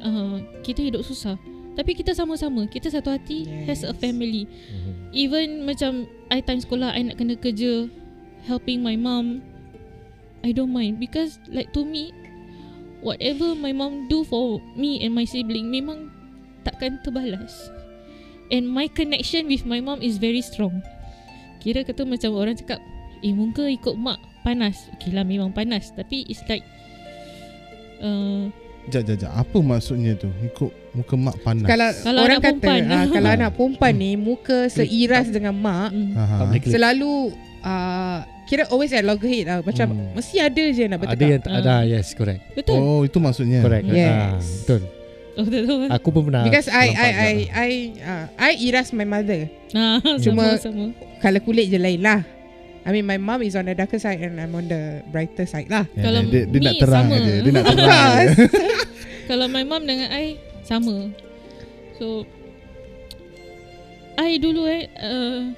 [0.00, 1.36] uh, kita hidup susah.
[1.76, 3.84] Tapi kita sama-sama, kita satu hati yes.
[3.84, 4.48] as a family.
[4.48, 4.92] Mhm.
[5.12, 7.92] Even macam I time sekolah I nak kena kerja
[8.48, 9.44] helping my mom
[10.40, 12.14] I don't mind because like to me
[13.04, 16.08] whatever my mom do for me and my sibling memang
[16.64, 17.52] takkan terbalas.
[18.48, 20.80] And my connection with my mom is very strong.
[21.60, 22.78] Kira kata macam orang cakap
[23.20, 24.86] eh muka ikut mak panas.
[24.94, 26.62] Okay lah memang panas tapi it's like
[27.98, 28.46] uh,
[28.86, 29.34] Jap, jap, jap.
[29.34, 30.30] Apa maksudnya tu?
[30.40, 31.66] Ikut muka mak panas.
[31.66, 32.82] Kalau, Kalau orang anak kata perempuan.
[32.86, 36.14] ah, Kalau anak perempuan ni Muka seiras dengan mak mm,
[36.62, 36.70] klik.
[36.70, 40.14] Selalu uh, Kira always at loggerhead lah Macam Hmm.
[40.14, 41.82] Mesti ada je nak bertekak Ada yang tak ada Ah.
[41.82, 42.78] Yes correct betul.
[42.78, 43.58] Oh, itu maksudnya.
[43.58, 44.06] Correct Yes.
[44.06, 44.80] Ah, Betul
[45.36, 45.66] Oh, betul.
[45.90, 47.34] Aku pun pernah Because I I I.
[47.52, 49.50] I uh, I iras my mother.
[49.74, 50.84] Ah, Cuma- sama sama.
[51.18, 52.22] Kalau kulit je lain lah.
[52.86, 55.66] I mean my mom is on the darker side and I'm on the brighter side
[55.66, 55.90] lah.
[55.98, 57.18] Ya, Kalau dia, dia nak terang sama.
[57.18, 57.34] aja.
[57.42, 58.26] Dia nak terang.
[59.28, 61.10] Kalau my mom dengan I sama.
[61.98, 62.22] So
[64.14, 65.50] I dulu eh uh,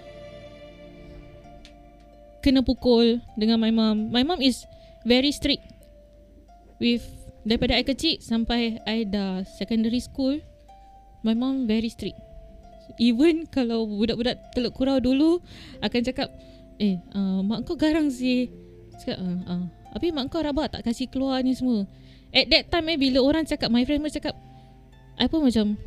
[2.41, 4.09] kena pukul dengan my mom.
[4.09, 4.65] My mom is
[5.05, 5.63] very strict
[6.81, 7.05] with
[7.45, 10.41] daripada I kecil sampai I dah secondary school.
[11.21, 12.17] My mom very strict.
[12.97, 15.45] Even kalau budak-budak teluk kurau dulu
[15.85, 16.33] akan cakap,
[16.79, 18.49] "Eh, uh, mak kau garang sih."
[18.99, 19.65] Cakap, uh, uh.
[19.95, 21.87] Habis mak kau rabak tak kasih keluar ni semua.
[22.31, 24.37] At that time eh bila orang cakap my friend pun cakap
[25.17, 25.81] I pun macam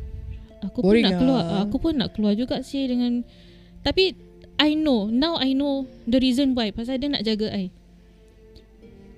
[0.58, 1.60] aku pun Boring nak keluar lah.
[1.64, 3.22] aku pun nak keluar juga sih dengan
[3.86, 4.14] tapi
[4.58, 7.70] I know now I know the reason why pasal dia nak jaga I.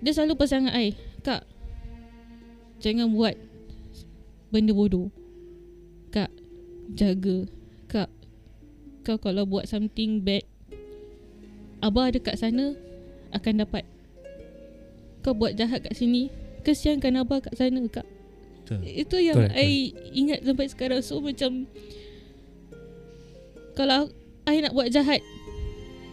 [0.05, 0.93] Dia selalu pesan dengan I,
[1.25, 1.49] "Kak,
[2.85, 3.35] jangan buat
[4.53, 5.09] benda bodoh.
[6.13, 6.29] Kak,
[6.93, 7.49] jaga.
[7.89, 8.13] Kak,
[9.03, 10.45] kau kalau buat something bad
[11.85, 12.73] Abah dekat sana
[13.37, 13.85] akan dapat.
[15.21, 16.33] Kau buat jahat kat sini,
[16.65, 18.09] kesiankan Abah kat sana, Kak."
[18.65, 18.81] Betul.
[18.89, 21.69] Itu yang Correct, I ingat sampai sekarang So macam
[23.77, 24.09] Kalau
[24.49, 25.21] I nak buat jahat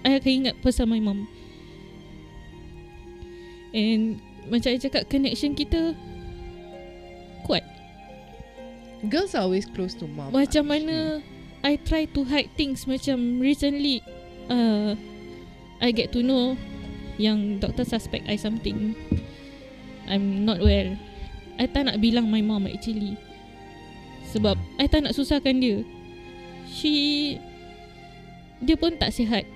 [0.03, 1.31] I akan ingat pesan my mom
[3.71, 4.19] And
[4.51, 5.95] Macam I cakap Connection kita
[7.47, 7.63] Kuat
[9.07, 10.35] Girls are always close to mom.
[10.35, 11.23] Macam mana
[11.63, 14.03] I try to hide things Macam recently
[14.51, 14.99] uh,
[15.81, 16.55] I get to know
[17.17, 18.93] Yang doktor suspect I something
[20.11, 20.91] I'm not well.
[21.55, 23.15] I tak nak bilang my mom actually.
[24.27, 25.87] Sebab I tak nak susahkan dia.
[26.67, 27.37] She
[28.59, 29.47] Dia pun tak sihat.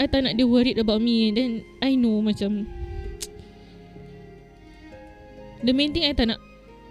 [0.00, 1.30] I tak nak dia worried about me.
[1.36, 2.64] Then I know macam
[5.62, 6.40] The main thing I tak nak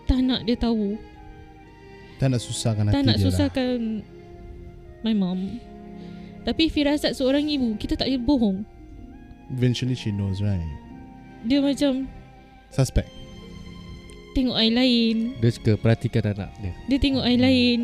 [0.05, 1.01] Tak nak dia tahu.
[2.21, 3.27] Tak nak susahkan hati tak nak dia lah.
[3.33, 3.77] susahkan
[5.01, 5.70] My mom
[6.41, 8.57] Tapi firasat seorang ibu Kita tak boleh bohong.
[9.51, 10.63] Eventually she knows, right?
[11.45, 12.07] Dia macam
[12.71, 13.11] Suspect.
[14.31, 15.35] Tengok air lain.
[15.43, 16.71] Dia suka perhatikan anak dia.
[16.87, 17.79] Dia tengok air lain.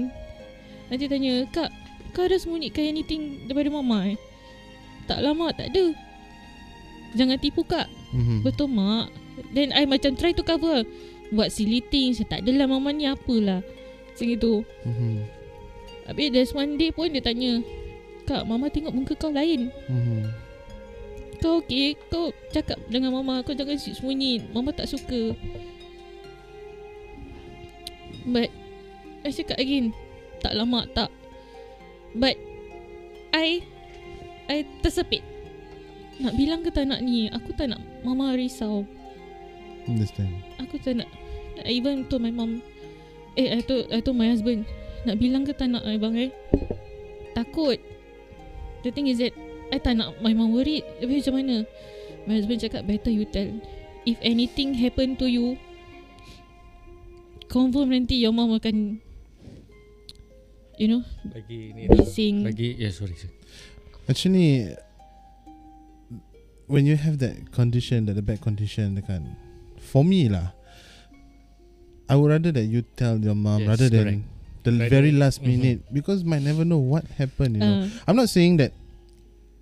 [0.87, 1.69] Nanti tanya Kak
[2.15, 4.17] Kau ada sembunyikan anything Daripada mama eh?
[5.07, 5.91] Tak lama tak ada.
[7.15, 7.87] Jangan tipu kak.
[8.11, 8.43] Mhm.
[8.43, 9.07] Betul mak.
[9.55, 10.83] Then I macam try to cover.
[11.31, 12.19] Buat silly things.
[12.27, 13.63] Tak adalah mama ni apalah.
[13.63, 15.15] Macam itu Mhm.
[16.07, 17.59] Habis there's one day pun dia tanya
[18.27, 19.71] Kak mama tengok muka kau lain.
[19.87, 20.47] Mhm.
[21.37, 25.37] Kau okay Kau cakap dengan mama Kau jangan sembunyi Mama tak suka.
[28.27, 28.49] But
[29.23, 29.93] I cakap again
[30.41, 31.13] Tak lama tak.
[32.17, 32.35] But
[33.35, 33.61] I
[34.47, 35.21] I tersepit.
[36.23, 37.27] Nak bilang ke tak nak ni?
[37.29, 38.87] Aku tak nak Mama risau.
[39.85, 40.31] Understand.
[40.63, 41.09] Aku tak nak
[41.61, 42.61] I even told my mom.
[43.37, 44.65] Eh I told, I told my husband
[45.05, 46.33] Nak bilang ke tak nak abang eh?
[47.37, 47.77] Takut
[48.87, 49.35] The thing is that
[49.67, 50.87] I tak nak my mom worried.
[51.03, 51.55] Tapi macam mana?
[52.23, 53.51] My husband cakap Better you tell.
[54.07, 55.59] If anything happen to you
[57.51, 59.03] Confirm nanti Your mom akan
[60.79, 62.47] You know Bagi ni Bising.
[62.47, 63.35] Bagi Ya sorry, sorry.
[64.07, 64.71] Actually,
[66.71, 69.35] when you have that condition, that the bad condition, the kan,
[69.83, 70.55] for me lah,
[72.07, 74.23] I would rather that you tell your mom Yes, rather correct.
[74.23, 74.36] than
[74.67, 75.47] the Rather- very last Mhm.
[75.47, 77.55] minute because might never know what happened.
[77.55, 78.75] You know, uh, I'm not saying that.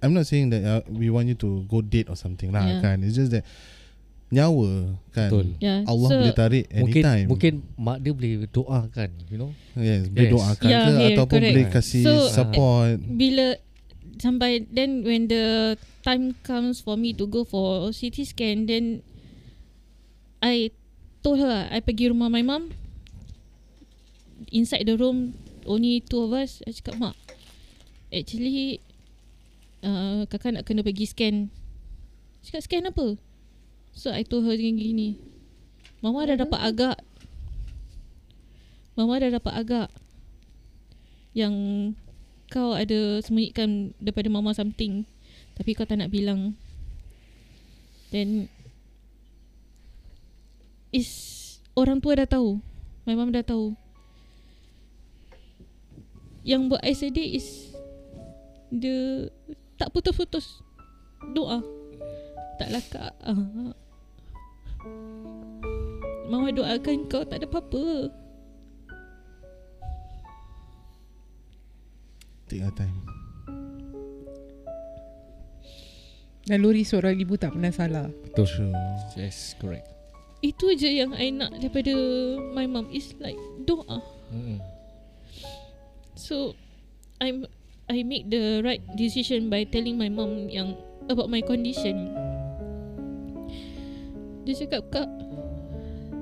[0.02, 2.82] I'm not saying that uh, we want you to go date or something lah Yeah.
[2.82, 3.02] kan.
[3.02, 3.46] It's just that
[4.30, 5.30] nyawa kan.
[5.30, 5.48] Betul.
[5.62, 5.86] yeah.
[5.86, 7.26] Allah so, boleh tarik Mungkin anytime.
[7.30, 9.52] mungkin mak dia boleh doakan, you know.
[9.78, 10.34] yes, boleh Yes.
[10.34, 11.54] doakan Yeah, ke yeah, ataupun correct.
[11.54, 12.98] boleh kasih So, support.
[13.06, 13.46] bila
[14.18, 19.02] sampai then when the time comes for me to go for CT scan then
[20.41, 20.70] I
[21.22, 22.70] told her I pergi rumah my mum
[24.52, 25.34] inside the room
[25.65, 27.15] only two of us I cakap mak
[28.13, 28.80] actually
[29.86, 31.36] uh, kakak nak kena pergi scan.
[32.45, 33.17] Cakap scan apa?
[33.95, 35.17] So I told her gini-gini
[36.04, 36.98] mama dah dapat agak.
[38.95, 39.89] Mama dah dapat agak
[41.36, 41.56] yang
[42.48, 45.04] kau ada sembunyikan daripada mama something
[45.56, 46.56] tapi kau tak nak bilang.
[48.13, 48.48] Then
[50.95, 51.10] is
[51.76, 52.63] orang tua dah tahu.
[53.06, 53.78] My mom dah tahu
[56.46, 57.74] yang buat I sedih is
[58.70, 59.28] dia
[59.82, 60.62] tak putus-putus
[61.34, 61.66] doa
[62.62, 63.74] taklah kak ah.
[66.26, 68.14] Mama doakan kau tak ada apa-apa
[72.46, 72.94] Take your time.
[76.46, 78.06] Naluri seorang ibu tak pernah salah.
[78.22, 78.46] Betul.
[78.46, 78.76] True.
[79.18, 79.90] Yes, correct.
[80.46, 81.90] Itu je yang I nak daripada
[82.54, 83.98] my mom is like doa.
[84.30, 84.62] Mm-mm.
[86.15, 86.56] So
[87.19, 87.43] I'm
[87.91, 90.73] I make the right decision by telling my mom yang
[91.12, 92.10] about my condition.
[94.47, 95.10] Dia cakap kak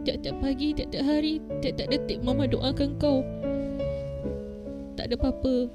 [0.04, 3.24] tiap-tiap pagi, tiap-tiap hari, tiap-tiap detik mama doakan kau.
[5.00, 5.72] Tak ada apa-apa.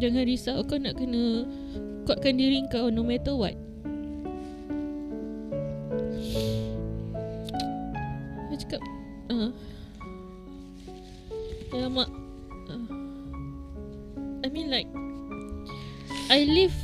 [0.00, 1.44] Jangan risau kau nak kena
[2.08, 3.54] kuatkan diri kau no matter what.
[8.48, 8.82] Dia cakap
[9.28, 9.52] uh,
[11.72, 12.08] Ya mak
[12.68, 12.84] uh,
[14.44, 14.88] I mean like
[16.28, 16.76] I live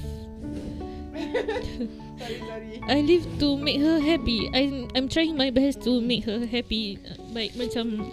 [2.89, 6.97] I live to make her happy I I'm trying my best to make her happy
[7.37, 8.09] Baik macam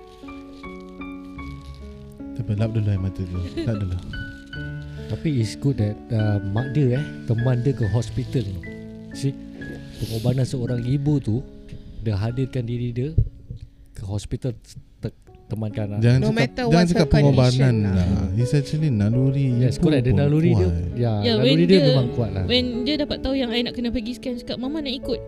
[2.36, 3.40] Tapi lap dulu air mata tu.
[3.64, 3.98] Lap dulu.
[5.10, 8.46] Tapi it's good that uh, mak dia eh teman dia ke hospital.
[9.16, 9.34] See
[9.98, 11.40] pengorbanan seorang ibu tu
[12.04, 13.10] dia hadirkan diri dia
[13.96, 14.54] ke hospital
[15.46, 16.00] temankan lah.
[16.00, 17.94] Jangan No cakap, matter jangan cakap pengorbanan lah.
[17.96, 18.28] lah.
[18.34, 20.04] It's actually naluri Yes, correct.
[20.04, 20.58] Dia pun naluri dia.
[20.60, 20.74] kuat.
[20.96, 22.44] Ya, Yeah, naluri dia, dia- memang kuat lah.
[22.44, 25.22] When dia dapat tahu yang I nak kena pergi scan Cakap mama nak ikut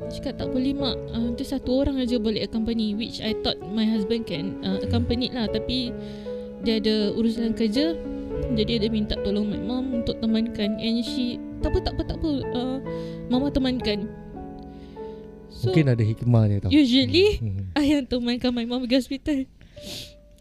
[0.00, 3.58] Dia cakap tak boleh mak uh, Dia satu orang aja boleh accompany Which I thought
[3.60, 5.90] my husband can uh, accompany lah Tapi
[6.62, 7.98] Dia ada urusan kerja
[8.52, 12.16] Jadi dia minta tolong my mom Untuk temankan And she Tak apa tak apa tak
[12.16, 12.78] apa uh,
[13.26, 14.06] Mama temankan
[15.48, 16.70] So Mungkin ada hikmah dia tau.
[16.70, 17.72] Usually Hmm.
[17.72, 19.36] I yang temankan my mom pergi hospital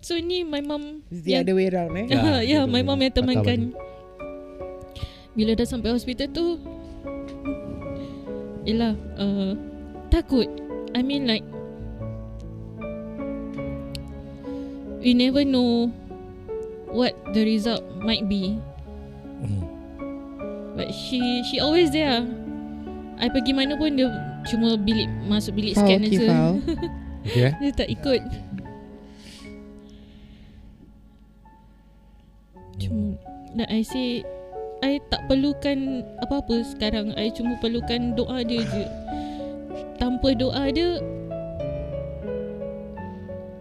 [0.06, 2.06] So ni my mom It's the other way round eh.
[2.46, 2.74] Ya, betul.
[2.74, 3.74] my mom yang temankan.
[5.36, 6.62] Bila dah sampai hospital tu,
[8.66, 9.54] Yelah, uh,
[10.10, 10.50] takut.
[10.98, 11.46] I mean like,
[15.06, 15.94] we never know
[16.90, 18.58] what the result might be.
[19.44, 19.62] Hmm.
[20.74, 22.26] But she she always there.
[23.22, 24.10] I pergi mana pun dia
[24.50, 26.26] cuma bilik masuk bilik scan okay.
[27.26, 27.54] Okay eh?
[27.62, 28.22] Dia tak ikut.
[32.80, 33.16] Cuma
[33.56, 34.24] Dan I say
[34.84, 37.16] I tak perlukan apa-apa sekarang.
[37.16, 38.86] I cuma perlukan doa dia je.
[39.96, 41.00] Tanpa doa dia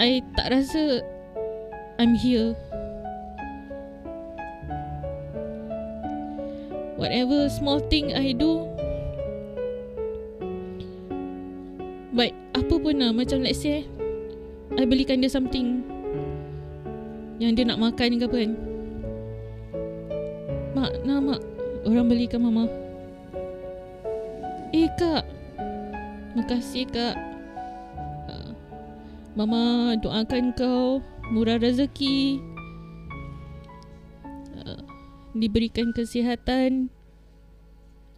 [0.02, 1.00] I tak rasa
[2.02, 2.58] I'm here.
[6.98, 8.66] Whatever small thing I do
[12.14, 13.10] But apa pun lah.
[13.14, 13.86] Macam let's say
[14.74, 15.82] I belikan dia something
[17.38, 18.73] Yang dia nak makan ke apa kan
[20.74, 21.40] Mak Nah mak.
[21.86, 22.66] Orang belikan mama.
[24.74, 25.22] Eh kak.
[26.34, 27.14] Makasih kak.
[28.26, 28.50] Ah,
[29.38, 30.98] Mama doakan kau
[31.30, 32.42] Murah rezeki.
[34.66, 34.82] Ah,
[35.30, 36.90] Diberikan kesihatan.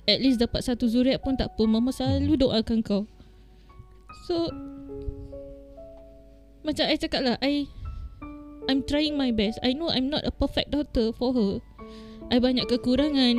[0.08, 1.62] At least dapat satu zuriat pun tak apa.
[1.68, 3.04] Mama selalu doakan kau.
[4.24, 4.48] So
[6.64, 7.68] Macam I cakap lah I
[8.64, 9.60] I'm trying my best.
[9.60, 11.60] I know I'm not a perfect daughter for her
[12.30, 13.36] I banyak kekurangan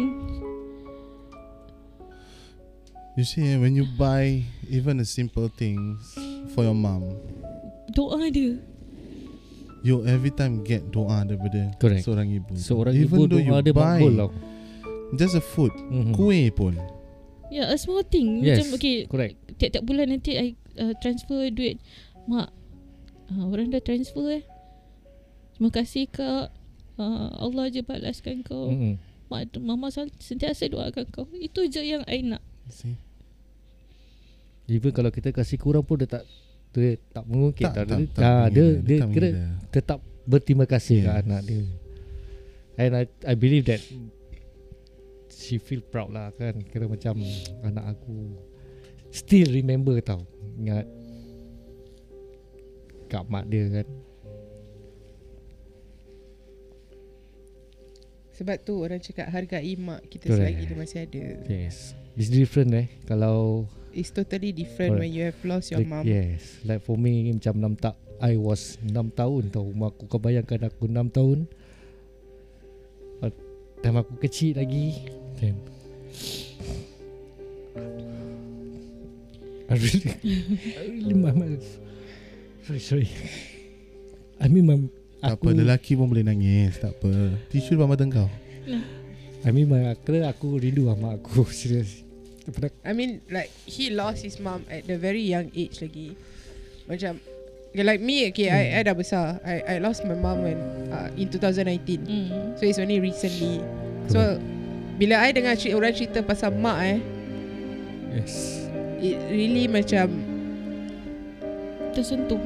[3.17, 5.97] You see, eh, when you buy even the simple things
[6.53, 7.17] for your mom,
[7.89, 8.61] Doa dia
[9.81, 12.05] you every time get doa daripada Correct.
[12.05, 12.53] seorang ibu.
[12.53, 14.29] Seorang even ibu though you doa dia buy makbul tau.
[15.17, 16.13] just a food, Mhm.
[16.13, 16.77] kuih pun.
[17.49, 18.59] Ya yeah, a small thing Yes.
[18.59, 19.33] Macam okay Correct.
[19.55, 20.47] Tiap-tiap bulan nanti I
[20.77, 21.79] uh, transfer duit
[22.27, 22.51] Mak
[23.31, 24.43] uh, Orang dah transfer eh
[25.55, 26.51] Terima kasih kak
[26.99, 28.97] uh, Allah je balaskan kau Mm-mm.
[29.27, 29.91] Mak, Mama
[30.23, 32.39] sentiasa doakan kau Itu je yang I nak
[32.71, 32.95] see?
[34.67, 36.23] Even kalau kita kasih kurang pun dia tak
[36.75, 37.85] dia tak mengungkit Tak, tau.
[37.87, 39.47] tak, dia, tak ah, dia, dia tak kira mengira.
[39.71, 41.03] tetap berterima kasih yes.
[41.03, 41.07] Yes.
[41.07, 41.61] kat anak dia.
[42.77, 43.81] And I I believe that
[45.33, 46.59] she feel proud lah kan.
[46.67, 47.17] Kira macam
[47.63, 48.35] anak aku
[49.09, 50.21] still remember tau.
[50.59, 50.85] Ingat
[53.07, 53.87] kat mak dia kan.
[58.37, 60.37] Sebab tu orang cakap hargai mak kita Correct.
[60.37, 61.23] selagi dia masih ada.
[61.49, 61.97] Yes.
[62.13, 63.65] It's different eh kalau
[63.97, 65.09] It's totally different Correct.
[65.09, 66.05] when you have lost your like, mom.
[66.05, 66.61] Yes.
[66.61, 69.65] Like for me macam 6 tak I was 6 tahun tau.
[69.73, 71.49] Mak aku kau bayangkan aku 6 tahun.
[73.81, 75.05] Time aku kecil lagi.
[75.37, 75.57] Then
[79.67, 80.13] I really,
[80.79, 81.59] I really my, my,
[82.63, 83.09] sorry sorry.
[84.39, 84.79] I mean my
[85.17, 86.77] Tak aku apa, lelaki pun boleh nangis.
[86.77, 87.11] Tak apa.
[87.49, 88.29] Tisu depan mata kau.
[89.47, 92.05] I mean my kena aku rindu lah mak aku serius.
[92.85, 96.15] I mean like he lost his mom at the very young age lagi.
[96.87, 97.19] Macam
[97.73, 99.41] okay, like me okay I, I dah besar.
[99.41, 100.59] I I lost my mom when
[100.93, 102.07] uh, in 2019.
[102.07, 102.55] hmm.
[102.55, 103.59] So it's only recently.
[104.07, 104.39] So
[104.97, 106.99] bila I dengar cerita orang cerita pasal mak eh,
[108.17, 108.65] yes.
[108.97, 110.09] it really macam
[111.93, 112.41] Tersentuh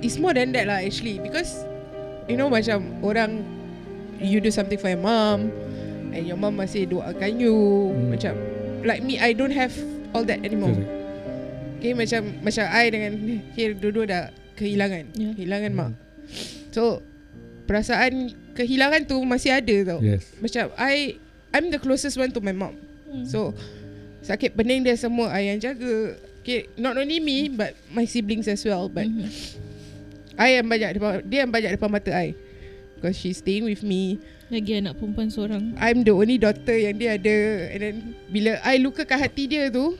[0.00, 1.67] it's more than that lah actually because
[2.28, 3.42] you know macam orang
[4.20, 5.48] you do something for your mom
[6.12, 7.54] and your mom masih doakan you
[7.90, 8.12] Hmm.
[8.12, 8.34] macam
[8.84, 9.72] like me I don't have
[10.12, 10.72] all that anymore.
[10.72, 10.96] Correct.
[11.78, 13.12] Okay macam macam I dengan
[13.54, 14.24] Hir dua-dua dah
[14.58, 15.30] kehilangan Ya.
[15.32, 15.92] Kehilangan mak
[16.74, 17.06] So
[17.70, 20.26] Perasaan kehilangan tu masih ada tau Yes.
[20.42, 21.14] Macam I
[21.54, 22.74] I'm the closest one to my mom
[23.06, 23.22] hmm.
[23.30, 23.54] So
[24.20, 28.66] Sakit pening dia semua I yang jaga Okay Not only me But my siblings as
[28.66, 29.30] well But Mhm.
[30.38, 32.38] I yang banyak depan, Dia yang banyak depan mata I.
[32.94, 34.22] Because she's staying with me.
[34.48, 35.74] Lagi anak perempuan seorang.
[35.76, 37.36] I'm the only daughter yang dia ada.
[37.74, 37.96] And then
[38.30, 39.98] Bila I lukakan hati dia tu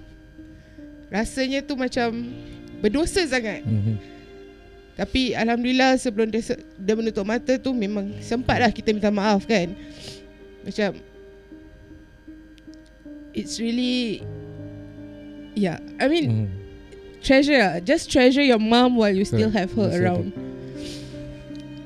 [1.11, 2.31] Rasanya tu macam
[2.79, 3.67] Berdosa sangat.
[3.67, 3.97] Mm-hmm.
[4.99, 9.75] Tapi Alhamdulillah Sebelum dia, dia menutup mata tu Memang sempat lah kita minta maaf kan?
[10.63, 10.95] Macam
[13.35, 14.23] It's really
[15.59, 15.83] Yeah.
[15.99, 16.68] I mean Mm.
[17.19, 20.33] Treasure Just treasure your mom While you still have her around.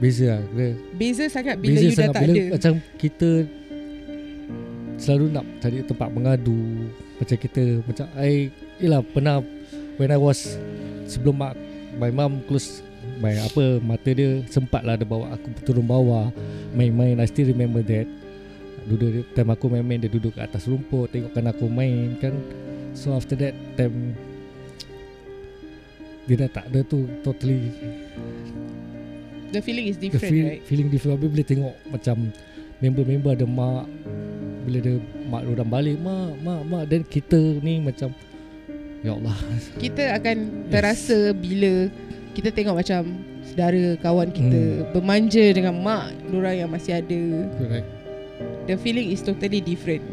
[0.02, 0.68] Beza lah Kira.
[0.98, 2.14] Beza sangat Bila Beza you dah sangat.
[2.14, 2.44] tak bila ada.
[2.58, 3.30] macam kita
[4.98, 6.60] selalu nak cari tempat mengadu.
[7.22, 8.50] Macam kita macam I
[8.82, 9.38] Yelah pernah
[9.94, 10.58] when I was
[11.06, 11.54] sebelum mak
[12.02, 12.82] my mum close
[13.22, 16.34] my apa mata dia sempat lah dia bawa aku turun bawah.
[16.74, 18.10] Main-main I still remember that.
[18.90, 22.34] Duduk time aku main-main dia duduk kat atas rumput tengokkan aku main kan.
[22.98, 24.18] So after that time
[26.26, 27.74] dia dah tak ada tu totally.
[29.52, 30.62] The feeling is the different feel, right?
[30.64, 31.20] feeling different.
[31.20, 32.16] Habis bila tengok macam
[32.80, 33.84] member-member ada mak
[34.62, 34.94] bila dia
[35.28, 36.84] mak orang balik mak mak mak.
[36.88, 38.14] Dan kita ni macam
[39.02, 39.36] ya Allah.
[39.76, 40.36] Kita akan
[40.70, 41.90] terasa Bila
[42.32, 43.02] Kita tengok macam
[43.42, 44.88] Saudara kawan kita Hmm.
[44.94, 47.22] Bermanja dengan mak Diorang yang masih ada.
[47.58, 47.88] Correct.
[48.70, 50.06] The feeling is totally different.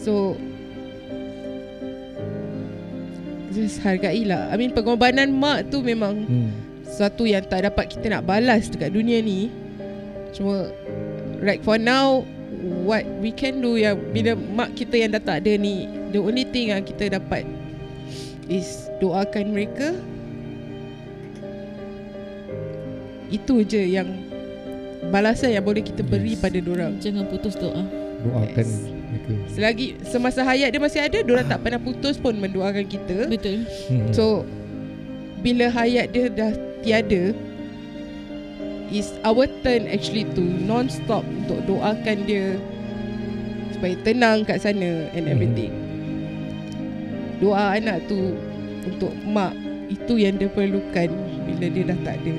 [0.00, 0.40] So
[3.56, 6.50] Just hargai lah I mean pengorbanan mak tu memang hmm.
[6.84, 9.48] Satu yang tak dapat kita nak balas Dekat dunia ni
[10.36, 10.68] Cuma
[11.40, 12.20] Right for now
[12.84, 16.44] What we can do yang Bila mak kita yang dah tak ada ni The only
[16.44, 17.48] thing yang kita dapat
[18.44, 19.96] Is Doakan mereka
[23.32, 24.12] Itu je yang
[25.06, 26.42] Balasan yang boleh kita beri Yes.
[26.42, 26.98] pada orang.
[26.98, 27.86] Jangan putus doa
[28.26, 28.95] doakan Yes.
[29.16, 33.26] Mereka Selagi semasa hayat dia masih ada, diorang tak pernah putus pun mendoakan kita.
[33.32, 34.12] Betul hmm.
[34.12, 34.44] So
[35.40, 36.52] bila hayat dia dah
[36.84, 37.32] tiada,
[38.86, 42.54] It's our turn actually to non-stop Untuk doakan dia
[43.74, 45.32] Supaya tenang kat sana And Mhm.
[45.34, 45.72] everything
[47.42, 48.38] Doa anak tu
[48.86, 49.58] Untuk mak
[49.90, 51.10] Itu yang dia perlukan
[51.50, 52.36] Bila dia dah tak ada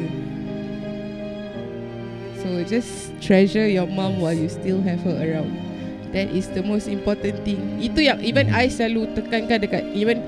[2.40, 5.67] So just treasure your mom While you still have her around
[6.16, 7.60] That is the most important thing.
[7.84, 8.48] Itu yang Even.
[8.52, 10.24] I selalu tekankan dekat Even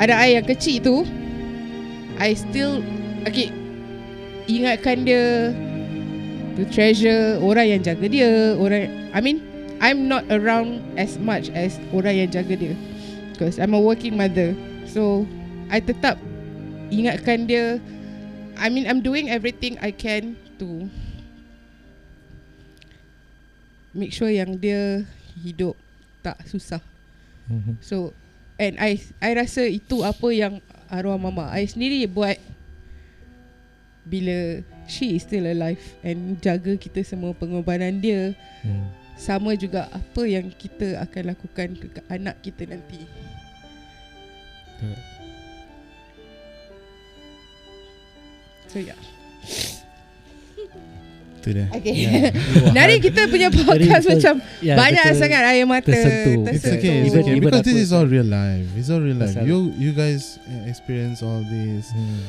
[0.00, 0.96] Ada I yang kecil tu
[2.16, 2.80] I still
[3.28, 3.52] Okay
[4.48, 5.52] Ingatkan dia
[6.56, 8.56] To treasure Orang yang jaga dia.
[8.56, 9.44] Orang I mean
[9.78, 12.74] I'm not around As much as Orang yang jaga dia.
[13.36, 14.56] Because I'm a working mother.
[14.88, 15.28] So
[15.68, 16.16] I tetap
[16.88, 17.76] Ingatkan dia.
[18.56, 20.88] I mean I'm doing everything I can To
[23.92, 25.04] Make sure yang dia
[25.38, 25.78] Hidup
[26.20, 26.82] Tak susah
[27.48, 27.80] Mhm.
[27.80, 28.12] So
[28.58, 30.58] And I I rasa itu apa yang
[30.90, 32.34] arwah mama I sendiri buat
[34.02, 38.34] bila she is still alive and jaga kita semua pengorbanan dia
[38.66, 38.90] Hmm.
[39.14, 43.06] sama juga apa yang kita akan lakukan ke anak kita nanti.
[44.82, 45.06] Correct.
[48.68, 48.98] So yeah.
[51.48, 51.66] Tu dia.
[51.72, 51.94] Okay.
[52.04, 52.28] Yeah.
[52.76, 55.20] Nari kita punya podcast macam Ya, banyak betul.
[55.24, 56.44] sangat air mata tersentuh.
[56.52, 57.34] It's okay, it's okay.
[57.34, 58.68] even Because this is all real life.
[58.76, 59.32] It's all real life.
[59.40, 60.36] You you guys
[60.68, 61.88] experience all this.
[61.88, 62.20] Hmm.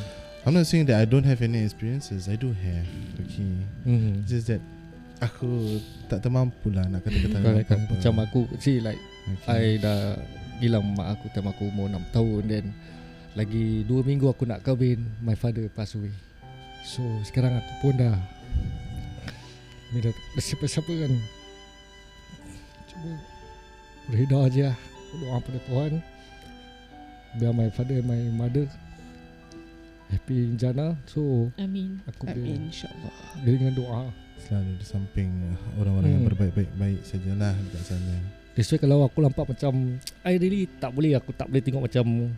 [0.48, 2.32] I'm not saying that I don't have any experiences.
[2.32, 2.88] I do have.
[3.28, 3.52] Okay.
[3.84, 4.24] Hmm.
[4.24, 4.64] It's just that
[5.20, 7.44] aku tak termampu lah nak kata-kata.
[7.92, 8.98] Macam aku See like
[9.30, 9.78] Okay.
[9.78, 10.18] I dah
[10.58, 12.66] Hilang mak aku Time aku umur 6 tahun Then
[13.38, 16.10] Lagi 2 minggu aku nak kahwin My father pass away
[16.82, 18.18] So sekarang aku pun dah
[19.90, 21.12] Ni dah, dah siapa-siapa kan
[22.86, 23.12] Cuba
[24.10, 24.78] Reda je lah
[25.16, 25.92] Doa pada Tuhan
[27.36, 28.70] Biar my father and my mother
[30.10, 32.02] Happy in jannah So Amin.
[32.08, 33.14] Aku Amin insyaAllah.
[33.42, 34.02] Dengan doa
[34.40, 35.30] selalu di samping
[35.76, 36.30] orang-orang yang Hmm.
[36.32, 38.16] berbaik-baik baik sajalah dekat sana.
[38.56, 42.34] That's why kalau aku nampak macam I really tak boleh Aku tak boleh tengok macam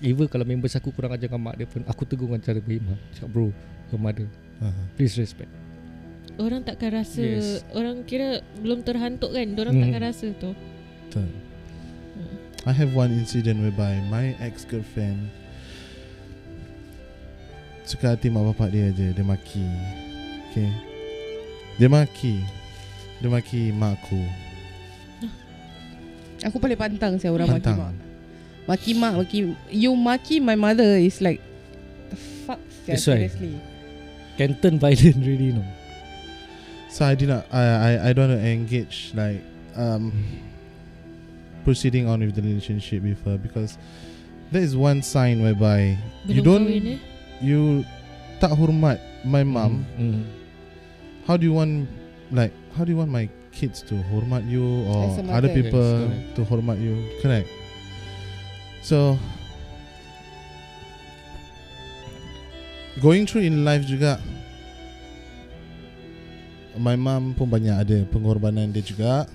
[0.00, 2.96] Even kalau members aku kurang ajar dengan mak dia pun Aku tegur dengan cara berhimah
[3.12, 3.52] Cakap bro
[3.92, 4.24] Your mother
[4.64, 4.80] Aha.
[4.96, 5.52] Please respect
[6.40, 7.60] Orang takkan rasa Yes.
[7.70, 9.82] Orang kira Belum terhantuk kan Orang Hmm.
[9.84, 10.50] takkan rasa tu
[11.06, 11.28] Betul.
[12.60, 15.32] I have one incident whereby my ex-girlfriend
[17.82, 19.64] suka hati mak bapak dia je, dia maki.
[20.46, 20.70] Okay.
[21.74, 22.38] Dia maki.
[23.18, 24.20] Dia maki mak aku.
[26.40, 27.76] Aku paling pantang saya orang maki Pantang.
[27.80, 27.94] mak.
[28.64, 29.38] Maki mak, maki
[29.72, 31.40] you maki my mother is like
[32.08, 33.26] the fuck sia, That's why.
[33.26, 33.56] seriously.
[34.36, 35.64] Can turn violent really no
[36.90, 39.40] So I did not I I I don't want to engage like
[39.78, 40.10] um
[41.64, 43.78] proceeding on with the relationship with her because
[44.50, 45.94] there is one sign whereby
[46.26, 46.98] you Belum don't kahwin eh
[47.40, 47.60] you
[48.42, 50.24] tak hormat my mom mm.
[51.28, 51.86] how do you want
[52.34, 55.36] like how do you want my kids to hormat you or As a mother.
[55.46, 56.34] other people Yes, correct.
[56.36, 57.48] to hormat you correct
[58.82, 59.14] so
[63.00, 64.18] going through in life juga
[66.78, 69.26] my mom pun banyak ada pengorbanan dia juga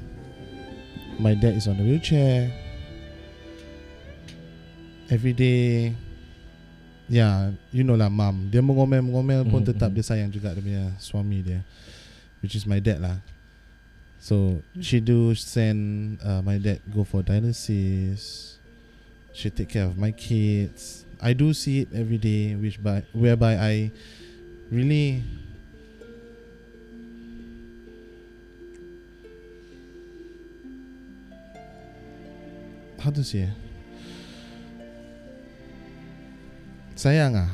[1.20, 2.52] my dad is on the wheelchair
[5.12, 5.94] every day
[7.06, 8.50] Yeah, you know lah mom.
[8.50, 9.96] Dia mengomel-mengomel pun Mhm, tetap mhm.
[10.02, 11.62] dia sayang juga dia punya suami dia.
[12.42, 13.22] Which is my dad lah.
[14.18, 18.58] So she do send uh, my dad go for dialysis.
[19.38, 21.06] She take care of my kids.
[21.22, 23.94] I do see it every day, which by whereby I
[24.74, 25.22] really
[33.06, 33.46] how to say
[36.98, 37.54] sayang ah.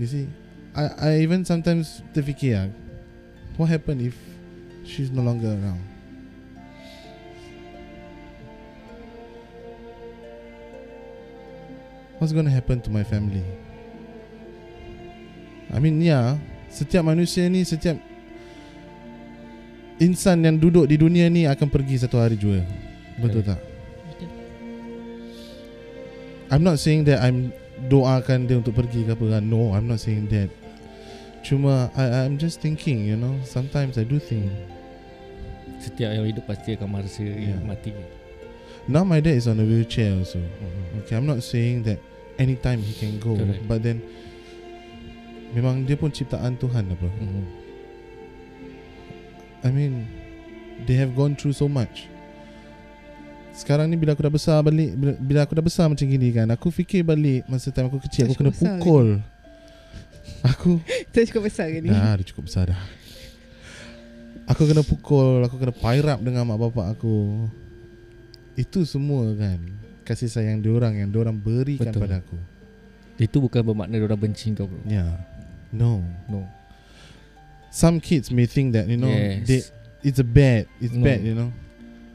[0.00, 0.26] You see
[0.72, 2.68] I I even sometimes terfikir ah
[3.60, 4.16] what happen if
[4.88, 5.84] she's no longer around?
[12.16, 13.44] What's going to happen to my family?
[15.68, 16.40] I mean ya
[16.72, 18.00] setiap manusia ni setiap
[20.00, 22.64] insan yang duduk di dunia ni akan pergi satu hari juga
[23.18, 23.60] betul tak
[26.46, 27.50] I'm not saying that I'm
[27.90, 29.42] doakan dia untuk pergi ke apa kan.
[29.50, 30.46] No, I'm not saying that.
[31.42, 34.46] Cuma I I'm just thinking, you know, sometimes I do think.
[35.82, 37.58] Setiap yang hidup pasti akan merasa Yeah.
[37.66, 37.90] mati
[38.86, 40.38] Now my dad is on a wheelchair also.
[40.38, 41.02] mm.
[41.02, 41.98] Okay, I'm not saying that
[42.38, 43.66] anytime he can go, Correct.
[43.66, 43.98] but then
[45.50, 47.08] memang dia pun ciptaan Tuhan apa.
[47.10, 47.44] Mm.
[49.66, 50.06] I mean,
[50.86, 52.06] they have gone through so much.
[53.56, 56.44] Sekarang ni bila aku dah besar balik bila, bila aku dah besar macam gini kan
[56.52, 59.24] Aku fikir balik Masa time aku kecil Aku kena pukul
[60.44, 60.76] Aku
[61.16, 62.82] Tak cukup besar ke ni Dah dah cukup besar dah
[64.44, 67.48] Aku kena pukul Aku kena pairap dengan mak bapak aku
[68.60, 69.56] Itu semua kan
[70.04, 72.04] Kasih sayang diorang Yang diorang berikan Betul.
[72.04, 72.36] pada aku
[73.16, 74.84] Itu bukan bermakna orang benci kau bro.
[74.84, 75.10] Ya yeah.
[75.72, 76.44] No No.
[77.72, 79.48] Some kids may think that You know Yes.
[79.48, 79.60] they,
[80.04, 81.00] It's a bad It's No.
[81.00, 81.48] bad you know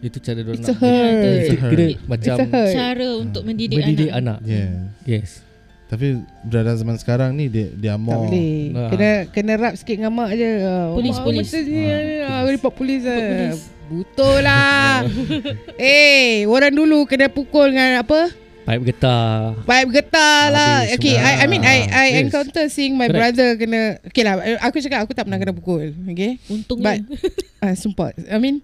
[0.02, 1.24] Itu cara orang It's a nak hurt.
[1.24, 1.97] It's a kira hurt.
[2.04, 2.74] macam It's a hurt.
[2.74, 4.38] Cara untuk mendidik, mendidik anak.
[4.41, 4.49] anak.
[4.49, 4.72] Yeah
[5.04, 5.45] Yes.
[5.86, 6.08] Tapi
[6.41, 8.88] Berada zaman sekarang ni Dia, dia Tak more boleh Nah.
[8.89, 10.49] Kena kena rap sikit dengan mak je
[10.89, 11.45] Polis, Mak polis.
[11.45, 11.80] macam ni
[12.22, 13.60] Ah, ah, Report polis lah polis.
[13.91, 14.95] Betul lah
[15.78, 18.32] Eh Orang dulu kena pukul dengan apa
[18.62, 19.52] Pipe getah.
[19.60, 21.16] Pipe getah lah Habis Okay.
[21.18, 22.20] I, I mean I, I Yes.
[22.24, 23.36] encounter seeing my Correct.
[23.36, 24.34] brother kena Okay lah
[24.64, 27.04] Aku cakap aku tak pernah kena pukul Okay Untungnya.
[27.04, 27.20] But
[27.60, 28.64] uh, Sumpah I mean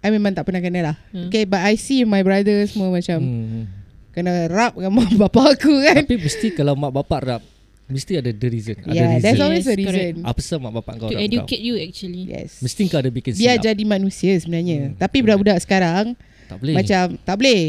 [0.00, 1.28] I memang tak pernah kena lah Hmm.
[1.28, 3.64] Okay but I see my brother semua macam Hmm.
[4.10, 7.42] Kena rap dengan mak bapak aku kan Tapi mesti kalau mak bapak rap
[7.86, 8.74] mesti ada the reason.
[8.80, 9.22] Ada Yeah reason.
[9.22, 12.22] there's always a Yes, reason Apa sebab mak bapak kau to rap educate you actually.
[12.24, 12.64] Yes kau?
[12.64, 15.24] Mesti kau ada bikin Biar jadi manusia sebenarnya Hmm, Tapi betul.
[15.26, 16.04] budak-budak sekarang
[16.44, 16.74] tak boleh.
[16.74, 17.62] Macam tak boleh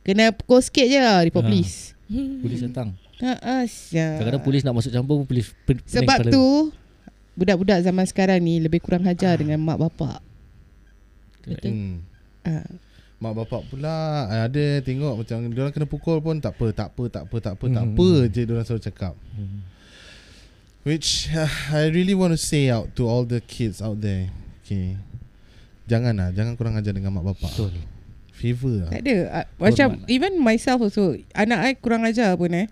[0.00, 1.48] Kena pukul sikit je lah Report Ah.
[1.48, 1.72] polis
[2.38, 2.92] polis datang.
[3.18, 3.64] ha.
[3.64, 6.30] Kadang-kadang polis nak masuk campur pun polis pen, Sebab kepala.
[6.30, 6.44] tu
[7.34, 9.38] Budak-budak zaman sekarang ni Lebih kurang hajar Ah.
[9.38, 10.20] dengan mak bapak
[11.46, 11.70] Betul.
[11.70, 11.96] hmm.
[12.44, 12.66] ah.
[13.14, 13.94] Mak bapak pula
[14.28, 17.64] Ada tengok macam Diorang kena pukul pun Tak apa Tak apa Tak apa Tak apa,
[17.70, 17.94] tak Hmm.
[17.94, 19.60] apa je Diorang selalu cakap Hmm.
[20.82, 24.28] Which uh, I really want to say out To all the kids out there
[24.60, 24.98] Okay
[25.86, 27.72] Jangan lah Jangan kurang ajar dengan mak bapak Betul.
[28.34, 30.10] Favor lah Tak ada Ah, Macam Hormat.
[30.10, 32.66] Even myself also Anak I kurang ajar pun eh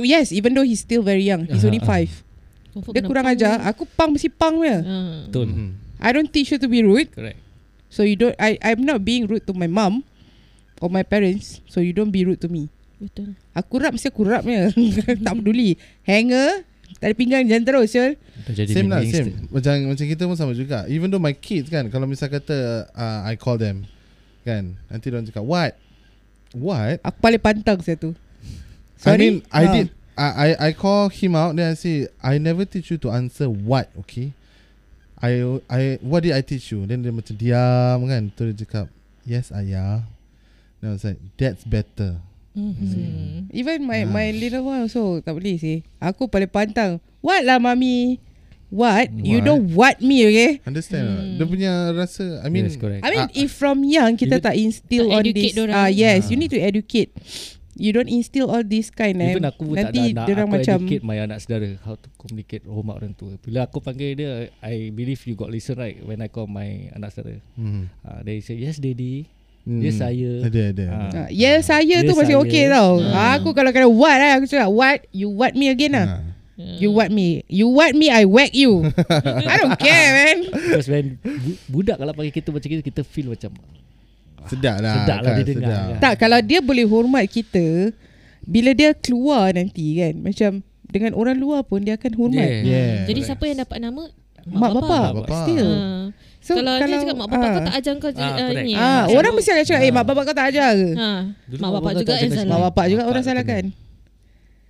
[0.00, 2.10] Yes even though he's still very young He's only five
[2.88, 5.22] Dia kurang ajar Aku pang mesti pang dia Ah.
[5.24, 5.76] Betul.
[5.98, 7.38] I don't teach you to be rude Correct.
[7.88, 10.04] So you don't I I'm not being rude to my mom
[10.78, 11.58] Or my parents.
[11.66, 12.70] So you don't be rude to me.
[13.02, 13.34] Betul.
[13.50, 14.70] Aku rap mesti aku rap je
[15.26, 15.74] Tak peduli.
[16.06, 16.62] Hanger
[16.98, 18.14] Tali pinggang jangan terus Syul.
[18.48, 19.34] Jadi Same lah same.
[19.50, 20.86] Macam macam kita pun sama juga.
[20.86, 23.84] Even though my kids kan Kalau misal kata uh, I call them
[24.46, 25.74] Kan Nanti diorang cakap What?
[26.54, 27.02] What?
[27.02, 28.14] Aku paling pantang saya tu.
[28.14, 29.18] I Sorry?
[29.18, 29.72] mean I Ah.
[29.74, 29.86] did
[30.18, 33.46] I, I I call him out Then I say I never teach you to answer
[33.46, 34.34] what Okay
[35.18, 35.32] I
[35.66, 38.86] I What did I teach you Then dia macam diam kan Tu dia cakap
[39.22, 40.06] Yes ayah
[40.78, 42.22] Then I was like That's better
[42.58, 43.54] Mhm.
[43.54, 44.10] Even my Ah.
[44.10, 48.18] my little one also Tak boleh sih Aku paling pantang What lah mami
[48.68, 49.14] What?
[49.14, 49.46] You What?
[49.46, 51.18] don't what me okay Understand Hmm.
[51.18, 51.34] hmm.
[51.38, 53.00] Dia punya rasa I mean yes, correct.
[53.00, 53.32] I mean Ah.
[53.32, 55.72] if from young Kita tak instill Tak on this dorang.
[55.72, 56.30] Ah Yes Ah.
[56.30, 57.14] you need to educate
[57.78, 59.32] You don't instill all this kind eh.
[59.32, 61.94] Even aku pun tak Nanti ada nak dorang aku macam educate my anak saudara how
[61.94, 63.38] to communicate hormat orang tua.
[63.40, 67.10] Bila aku panggil dia, I believe you got listen right when I call my anak
[67.10, 67.38] saudara.
[67.54, 67.86] hmm.
[68.00, 69.30] Uh, they say yes daddy,
[69.62, 69.78] Hmm.
[69.78, 70.42] yes saya.
[70.42, 71.18] Ada ada, ada.
[71.18, 72.42] ah, Ya saya tu Ya, masih saya.
[72.42, 73.36] okay tau Ah.
[73.36, 76.22] Aku kalau kena what eh, Aku cakap what You what me again lah Ah.
[76.56, 78.82] You what me You what me I whack you
[79.44, 83.28] I don't care man Because when bu- budak kalau panggil kita macam itu, kita feel
[83.28, 83.54] macam
[84.48, 85.84] Sedap lah Sedap lah kan, dia dengar, sedap.
[85.84, 85.98] kan.
[86.00, 87.66] Tak kalau dia boleh hormat kita
[88.42, 90.50] Bila dia keluar nanti kan Macam
[90.84, 92.64] Dengan orang luar pun Dia akan hormat Yeah.
[92.64, 92.96] Yeah.
[93.06, 94.08] Jadi siapa yang dapat nama?
[94.44, 95.40] Mak bapak, Mak bapak.
[95.44, 96.04] Still Ah.
[96.38, 98.64] So, kalau, dia cakap mak bapak kau tak ajar kau Ah, ah, correct.
[98.64, 98.72] ni.
[98.72, 99.92] ah, Ah, Orang mesti akan cakap Eh ah.
[99.92, 101.08] mak bapak kau tak ajar ke Ha.
[101.44, 102.48] Dulu Mak bapak juga yang salah.
[102.48, 103.64] Mak bapak juga orang tak salahkan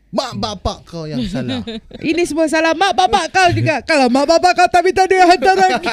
[0.08, 1.60] Mak bapak kau yang salah
[2.00, 5.70] Ini semua salah mak bapak kau juga Kalau mak bapak kau tak minta dia hantaran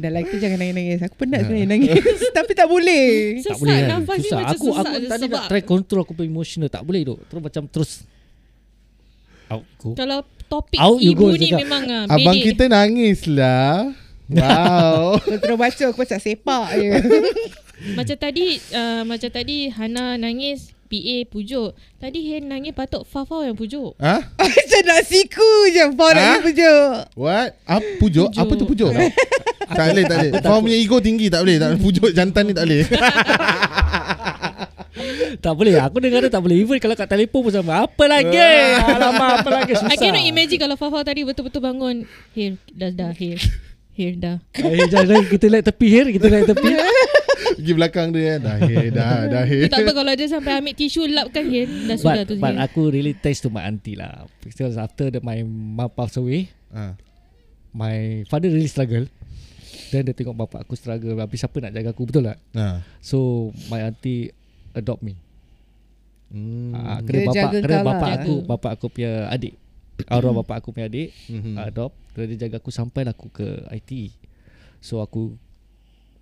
[0.00, 1.00] Dah like tu jangan nangis-nangis.
[1.04, 2.00] Aku penat sebenarnya nangis.
[2.36, 3.06] Tapi tak boleh.
[3.38, 3.88] Sesak tak boleh kan?
[3.92, 4.38] nafas ni Susah.
[4.38, 6.68] Macam Aku sesak aku tadi sebab nak try control Aku punya emotional.
[6.68, 7.90] Tak boleh tu Terus macam terus.
[9.46, 9.88] Out go.
[9.92, 11.58] Kalau topik Out ibu go ni cakap.
[11.60, 12.46] memang ah, Abang bedek.
[12.48, 13.90] kita nangis lah
[14.30, 16.90] Wow terus baca Aku pasal sepak je.
[17.98, 21.70] Macam tadi uh, Macam tadi Hana nangis PA pujuk
[22.02, 24.18] Tadi Hen nangis patut Fafau yang pujuk Ha?
[24.42, 26.32] Macam nak siku je Fau nak Ha?
[26.34, 26.42] ha?
[26.42, 27.48] pujuk What?
[27.62, 28.28] Apa pujuk?
[28.34, 28.42] Pujuk.
[28.42, 28.90] Apa tu pujuk?
[29.70, 30.32] tak boleh, tak boleh.
[30.42, 31.56] Kau punya ego tinggi, tak boleh.
[31.62, 32.82] Tak pujuk jantan ni tak boleh.
[35.40, 38.36] Tak boleh Aku dengar dia tak boleh Even kalau kat telefon pun sama Apa lagi
[38.84, 42.04] Alamak apa lagi Susah I cannot imagine Kalau Fafau tadi betul-betul bangun
[42.36, 43.40] Here Dah dah Here
[43.94, 46.72] Here dah Eh, jangan kita lihat tepi here, kita lihat tepi.
[47.60, 48.36] Pergi belakang dia.
[48.36, 49.44] Dah, hey, dah, dah.
[49.44, 49.68] Hey.
[49.68, 52.64] Tak apa kalau dia sampai ambil tisu lapkan Here Dah sudah but, tu but Here
[52.64, 54.24] aku really thanks to my auntie lah.
[54.40, 56.96] Because after the, my mom passed away, Ha.
[57.70, 59.04] my father really struggle.
[59.90, 61.12] Then dia tengok bapak aku struggle.
[61.14, 62.38] Habis siapa nak jaga aku betul tak?
[62.54, 62.80] Ha.
[62.98, 64.32] So my auntie
[64.72, 65.18] adopt me.
[66.30, 67.02] Hmm.
[67.02, 68.16] Dia kena bapak kena kau bapak lah.
[68.16, 69.54] aku bapak aku punya adik.
[70.06, 71.58] Arwah bapak aku punya adik Mhm.
[71.58, 71.92] adopt.
[72.14, 74.14] Dia dia jaga aku sampai aku ke IT.
[74.78, 75.34] So aku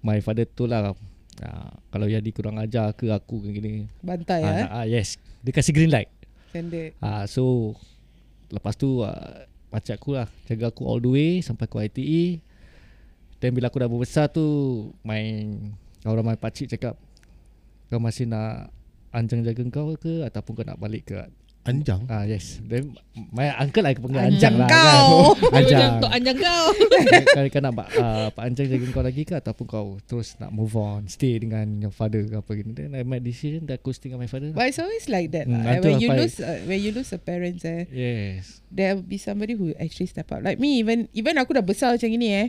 [0.01, 0.97] my father tu lah
[1.41, 3.87] ah, kalau jadi kurang ajar ke aku ke gini.
[4.01, 5.17] Bantai ya nak- ah, yes.
[5.39, 6.11] Dia kasih green light.
[6.49, 7.77] Standard Ah, so
[8.49, 12.41] Lepas tu uh, Pakcik aku lah Jaga aku all the way Sampai aku ITE
[13.37, 14.41] Then bila aku dah berbesar tu
[15.05, 16.97] Main Orang my pakcik cakap
[17.87, 18.73] Kau masih nak
[19.13, 21.21] Anjang jaga kau ke Ataupun kau nak balik ke
[21.69, 22.01] Anjang.
[22.09, 22.97] Ah yes Then
[23.33, 25.37] My uncle lah panggil Anjang Anjang, lah kau.
[25.37, 26.65] kan Anjang Anjang Tok Anjang kau
[27.37, 30.73] Kau kau nak uh, Pak Anjang jaga kau lagi ke Ataupun kau Terus nak move
[30.75, 34.09] on Stay dengan your father ke apa gitu Then I made decision That aku stay
[34.09, 35.45] dengan my father But it's always like that.
[35.45, 35.83] Hmm, lah.
[35.85, 39.57] when you lose, uh, when you lose a parents, eh, Yes there will be somebody
[39.57, 40.45] who actually step up.
[40.45, 42.49] Like me, even even aku dah besar macam ni eh,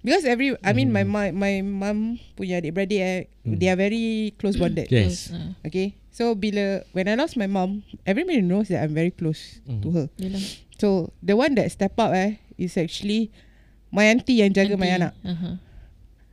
[0.00, 3.56] because every, I mean my my my mum punya adik beradik eh, Hmm.
[3.56, 4.92] they are very close bonded.
[4.92, 9.14] Yes Ah, Okay, so bila when I lost my mom, everybody knows that I'm very
[9.14, 9.80] close Mhm.
[9.80, 10.06] to her.
[10.18, 10.42] Yelah
[10.74, 13.30] So the one that step up eh is actually
[13.90, 14.98] my auntie yang jaga my Aunty.
[14.98, 15.12] anak.
[15.22, 15.50] Aha.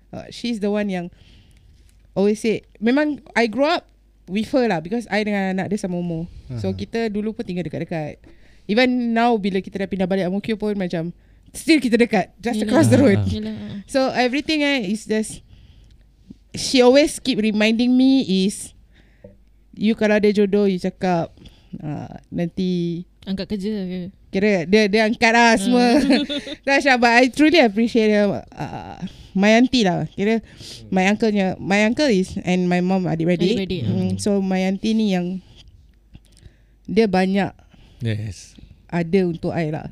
[0.09, 1.09] Uh, she's the one yang
[2.13, 3.86] always say memang I grow up
[4.25, 6.25] with her lah because I dengan anak dia sama umur.
[6.57, 6.77] So Aha.
[6.77, 8.21] kita dulu pun tinggal dekat-dekat.
[8.65, 11.09] Even now bila kita dah pindah balik Ang Mo Kio pun macam
[11.49, 12.69] still kita dekat just Yelah.
[12.69, 13.17] across the road.
[13.17, 13.25] Ah.
[13.25, 13.77] Yelah ah.
[13.89, 15.41] So everything eh is just
[16.53, 18.74] she always keep reminding me is
[19.76, 21.32] you kalau ada jodoh you cakap
[21.84, 23.99] uh, nanti Angkat kerja ke
[24.30, 25.95] Kira dia dia angkat lah semua.
[26.67, 28.99] Dah Syah, but I truly appreciate her, uh,
[29.32, 30.11] my auntie lah.
[30.11, 30.43] Kira
[30.91, 33.55] my uncle-nya, my uncle is and my mom adik-beradik.
[33.55, 35.39] Adik-beradik, Mm, so my auntie ni yang
[36.84, 37.55] dia banyak
[38.03, 38.59] Yes
[38.95, 39.86] ada untuk I lah.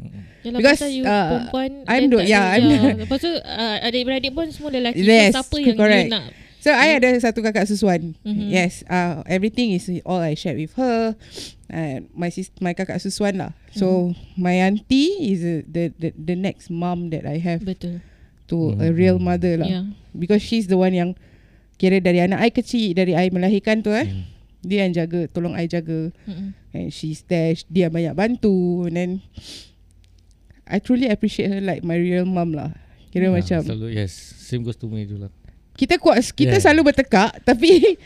[0.43, 2.63] Yalah Because, pasal you uh, perempuan I'm tak yeah, I'm
[3.03, 6.07] Lepas tu uh, adik-beradik pun semua lelaki Yes, So siapa yang correct.
[6.07, 6.25] you nak
[6.63, 8.15] So I ada satu kakak susuan.
[8.23, 8.47] Mhm.
[8.47, 11.11] Yes, uh, everything is all I share with her.
[11.67, 13.51] And my sis, my kakak susuan lah.
[13.75, 17.99] So my auntie is uh, the, the the next mom that I have Betul
[18.47, 19.67] to a real mother lah.
[19.67, 19.81] Ya
[20.15, 21.19] Because she's the one yang
[21.75, 24.07] kira dari anak I kecil dari I melahirkan tu eh.
[24.07, 24.23] Hmm.
[24.63, 26.15] Dia yang jaga, tolong I jaga.
[26.23, 26.55] Mm-mm.
[26.71, 29.11] And she's there, dia banyak bantu and then
[30.63, 32.71] I truly appreciate her like my real mom lah.
[33.11, 35.27] Kira Ah, macam Selalu yes Same goes to me juga
[35.73, 36.61] kita kuat kita Yeah.
[36.61, 37.69] selalu bertekak tapi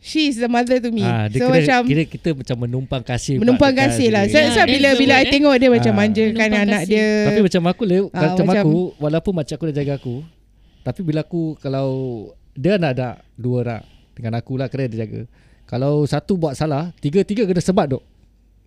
[0.00, 1.02] she is the mother to me.
[1.02, 4.26] Ah, dia so kira, macam kira kita macam menumpang kasih menumpang kasih lah.
[4.26, 4.32] dia.
[4.32, 5.30] So, Yeah, so bila bila I eh.
[5.30, 5.98] tengok dia macam Ah.
[6.00, 6.90] manjakan anak kasih.
[6.90, 7.06] dia.
[7.24, 10.16] Tapi macam aku le, Ah, macam, macam- aku walaupun macam aku dah jaga aku,
[10.82, 11.88] tapi bila aku kalau
[12.52, 15.22] dia nak ada dua orang dengan aku lah kena dia jaga.
[15.64, 18.02] Kalau satu buat salah, tiga-tiga kena sebat dok.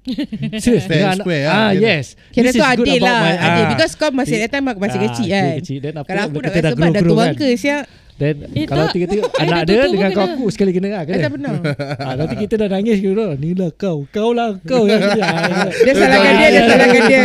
[0.61, 2.07] Serius Fair and square ah lah, kira.
[2.29, 2.53] Kira yes.
[2.53, 3.69] tu This is good adil about lah my- Adil ah.
[3.71, 5.77] Because kau masih that time masih Ah, kecil kan kecil.
[5.79, 7.17] Then apa Kalau aku nak dah sebab Dah tua kan.
[7.33, 7.83] bangka siap
[8.15, 8.95] Then Eh, kalau tak.
[8.95, 10.23] tiga-tiga anak dia dengan pun kau kena.
[10.31, 11.29] aku sekali kena lah Eh tak kena.
[11.29, 11.53] benar
[11.97, 13.11] Ah, nanti kita dah nangis gitu.
[13.35, 14.07] Ni lah kau.
[14.07, 15.03] Kau lah kau yang
[15.83, 17.19] Dia salahkan dia Dia salahkan dia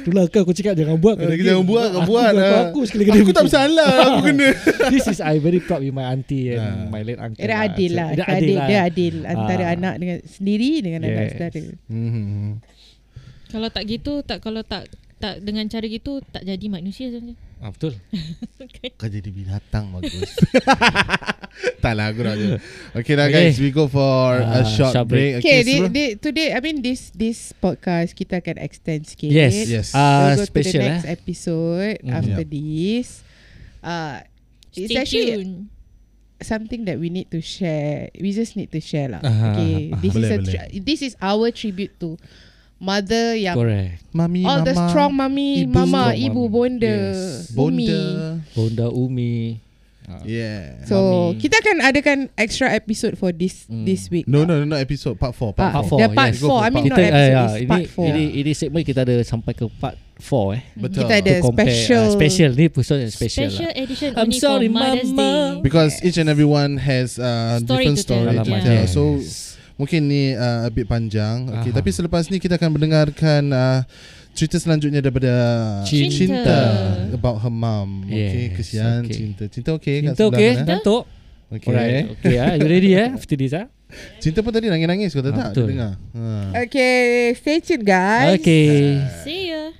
[0.00, 1.16] Itulah kau aku cakap jangan buat.
[1.18, 2.62] Lagi jangan buat Kau buat Aku, ah.
[2.66, 3.20] aku sekali kena.
[3.20, 4.48] Aku tak bersalah Aku kena
[4.88, 6.88] This is I very proud with my auntie and Ah.
[6.88, 7.36] my late uncle.
[7.38, 8.66] Dia adil lah Dia Dia adil adil lah.
[8.66, 9.74] Dia adil Antara Ah.
[9.74, 12.50] anak dengan Sendiri Dengan anak saudara Mhm.
[13.46, 17.40] Kalau tak gitu tak Kalau tak tak dengan cara gitu tak jadi manusia sebenarnya.
[17.56, 17.96] Ah, betul.
[19.00, 20.28] Kau jadi binatang bagus
[21.82, 22.60] Tak lah aku nak je
[22.92, 23.48] Okay dah Okay.
[23.48, 26.60] guys We go for a Ah, short, short break, Okay, so- di, di, today I
[26.60, 29.32] mean this this podcast kita akan extend sikit.
[29.32, 29.56] Yes.
[29.64, 29.88] Yes.
[29.92, 30.92] Ah, we'll go special to the eh.
[30.94, 32.12] next episode Mhm.
[32.12, 32.52] after Yep.
[32.52, 33.08] this.
[33.80, 34.16] Uh,
[34.72, 35.56] it's Stay actually tuned.
[36.38, 38.12] something that we need to share.
[38.20, 39.24] We just need to share lah.
[39.24, 40.00] Aha, Okay, aha.
[40.04, 40.52] this Boleh, is a boleh.
[40.52, 42.20] tri- this is our tribute to
[42.78, 44.04] mother yang Correct.
[44.12, 45.72] Mami, all mama the strong mummy, ibu.
[45.72, 46.52] mama, Strong ibu, mummy.
[46.52, 47.50] bonda, Yes.
[47.52, 47.86] umi.
[47.88, 48.20] Bonda
[48.52, 49.34] Bonda Umi.
[50.06, 50.22] Ah.
[50.22, 50.94] Yeah So
[51.34, 51.42] Mummy.
[51.42, 53.82] kita akan adakan extra episode for this Hmm.
[53.82, 54.30] this week.
[54.30, 56.38] No no no not episode Part 4 Ah, Part Part 4 four, the part yes.
[56.38, 58.06] Go 4 for I mean part not Kita, episode ah, ya, it's ini, part 4
[58.06, 60.62] ini, ini segmen kita ada sampai ke part 4 eh.
[60.78, 63.82] Betul Kita ada compare, special ah, special ni episode yang special, Special lah.
[63.82, 65.26] edition I'm only sorry, for Mother's Mama.
[65.26, 65.62] Day.
[65.66, 68.22] Because each and every one has uh, Story different to tell.
[68.22, 68.78] story to tell.
[68.78, 68.94] yes.
[68.94, 69.02] So
[69.76, 71.48] mungkin ni uh, a bit panjang.
[71.60, 71.78] Okay, Aha.
[71.78, 73.80] tapi selepas ni kita akan mendengarkan uh,
[74.36, 75.32] cerita selanjutnya daripada
[75.88, 76.12] Cinta.
[76.12, 76.58] Cinta
[77.12, 78.04] about her mom.
[78.04, 79.14] Okay, Yes, kesian okay.
[79.16, 79.44] Cinta.
[79.48, 80.50] Cinta okay kat Cinta sebelah okay?
[80.56, 80.68] sana?
[80.76, 81.02] Datuk?
[81.46, 81.68] Okay.
[81.70, 82.04] Alright.
[82.18, 83.08] Okay, ah, you ready eh?
[83.14, 83.70] After this ah?
[84.18, 85.32] Cinta pun tadi nangis-nangis kau Ah, tak?
[85.32, 85.66] Dia betul.
[85.70, 85.92] dengar.
[85.94, 86.22] Ha.
[86.66, 86.98] Okay,
[87.38, 88.34] stay tuned guys.
[88.42, 88.98] Okay.
[89.22, 89.70] See ya.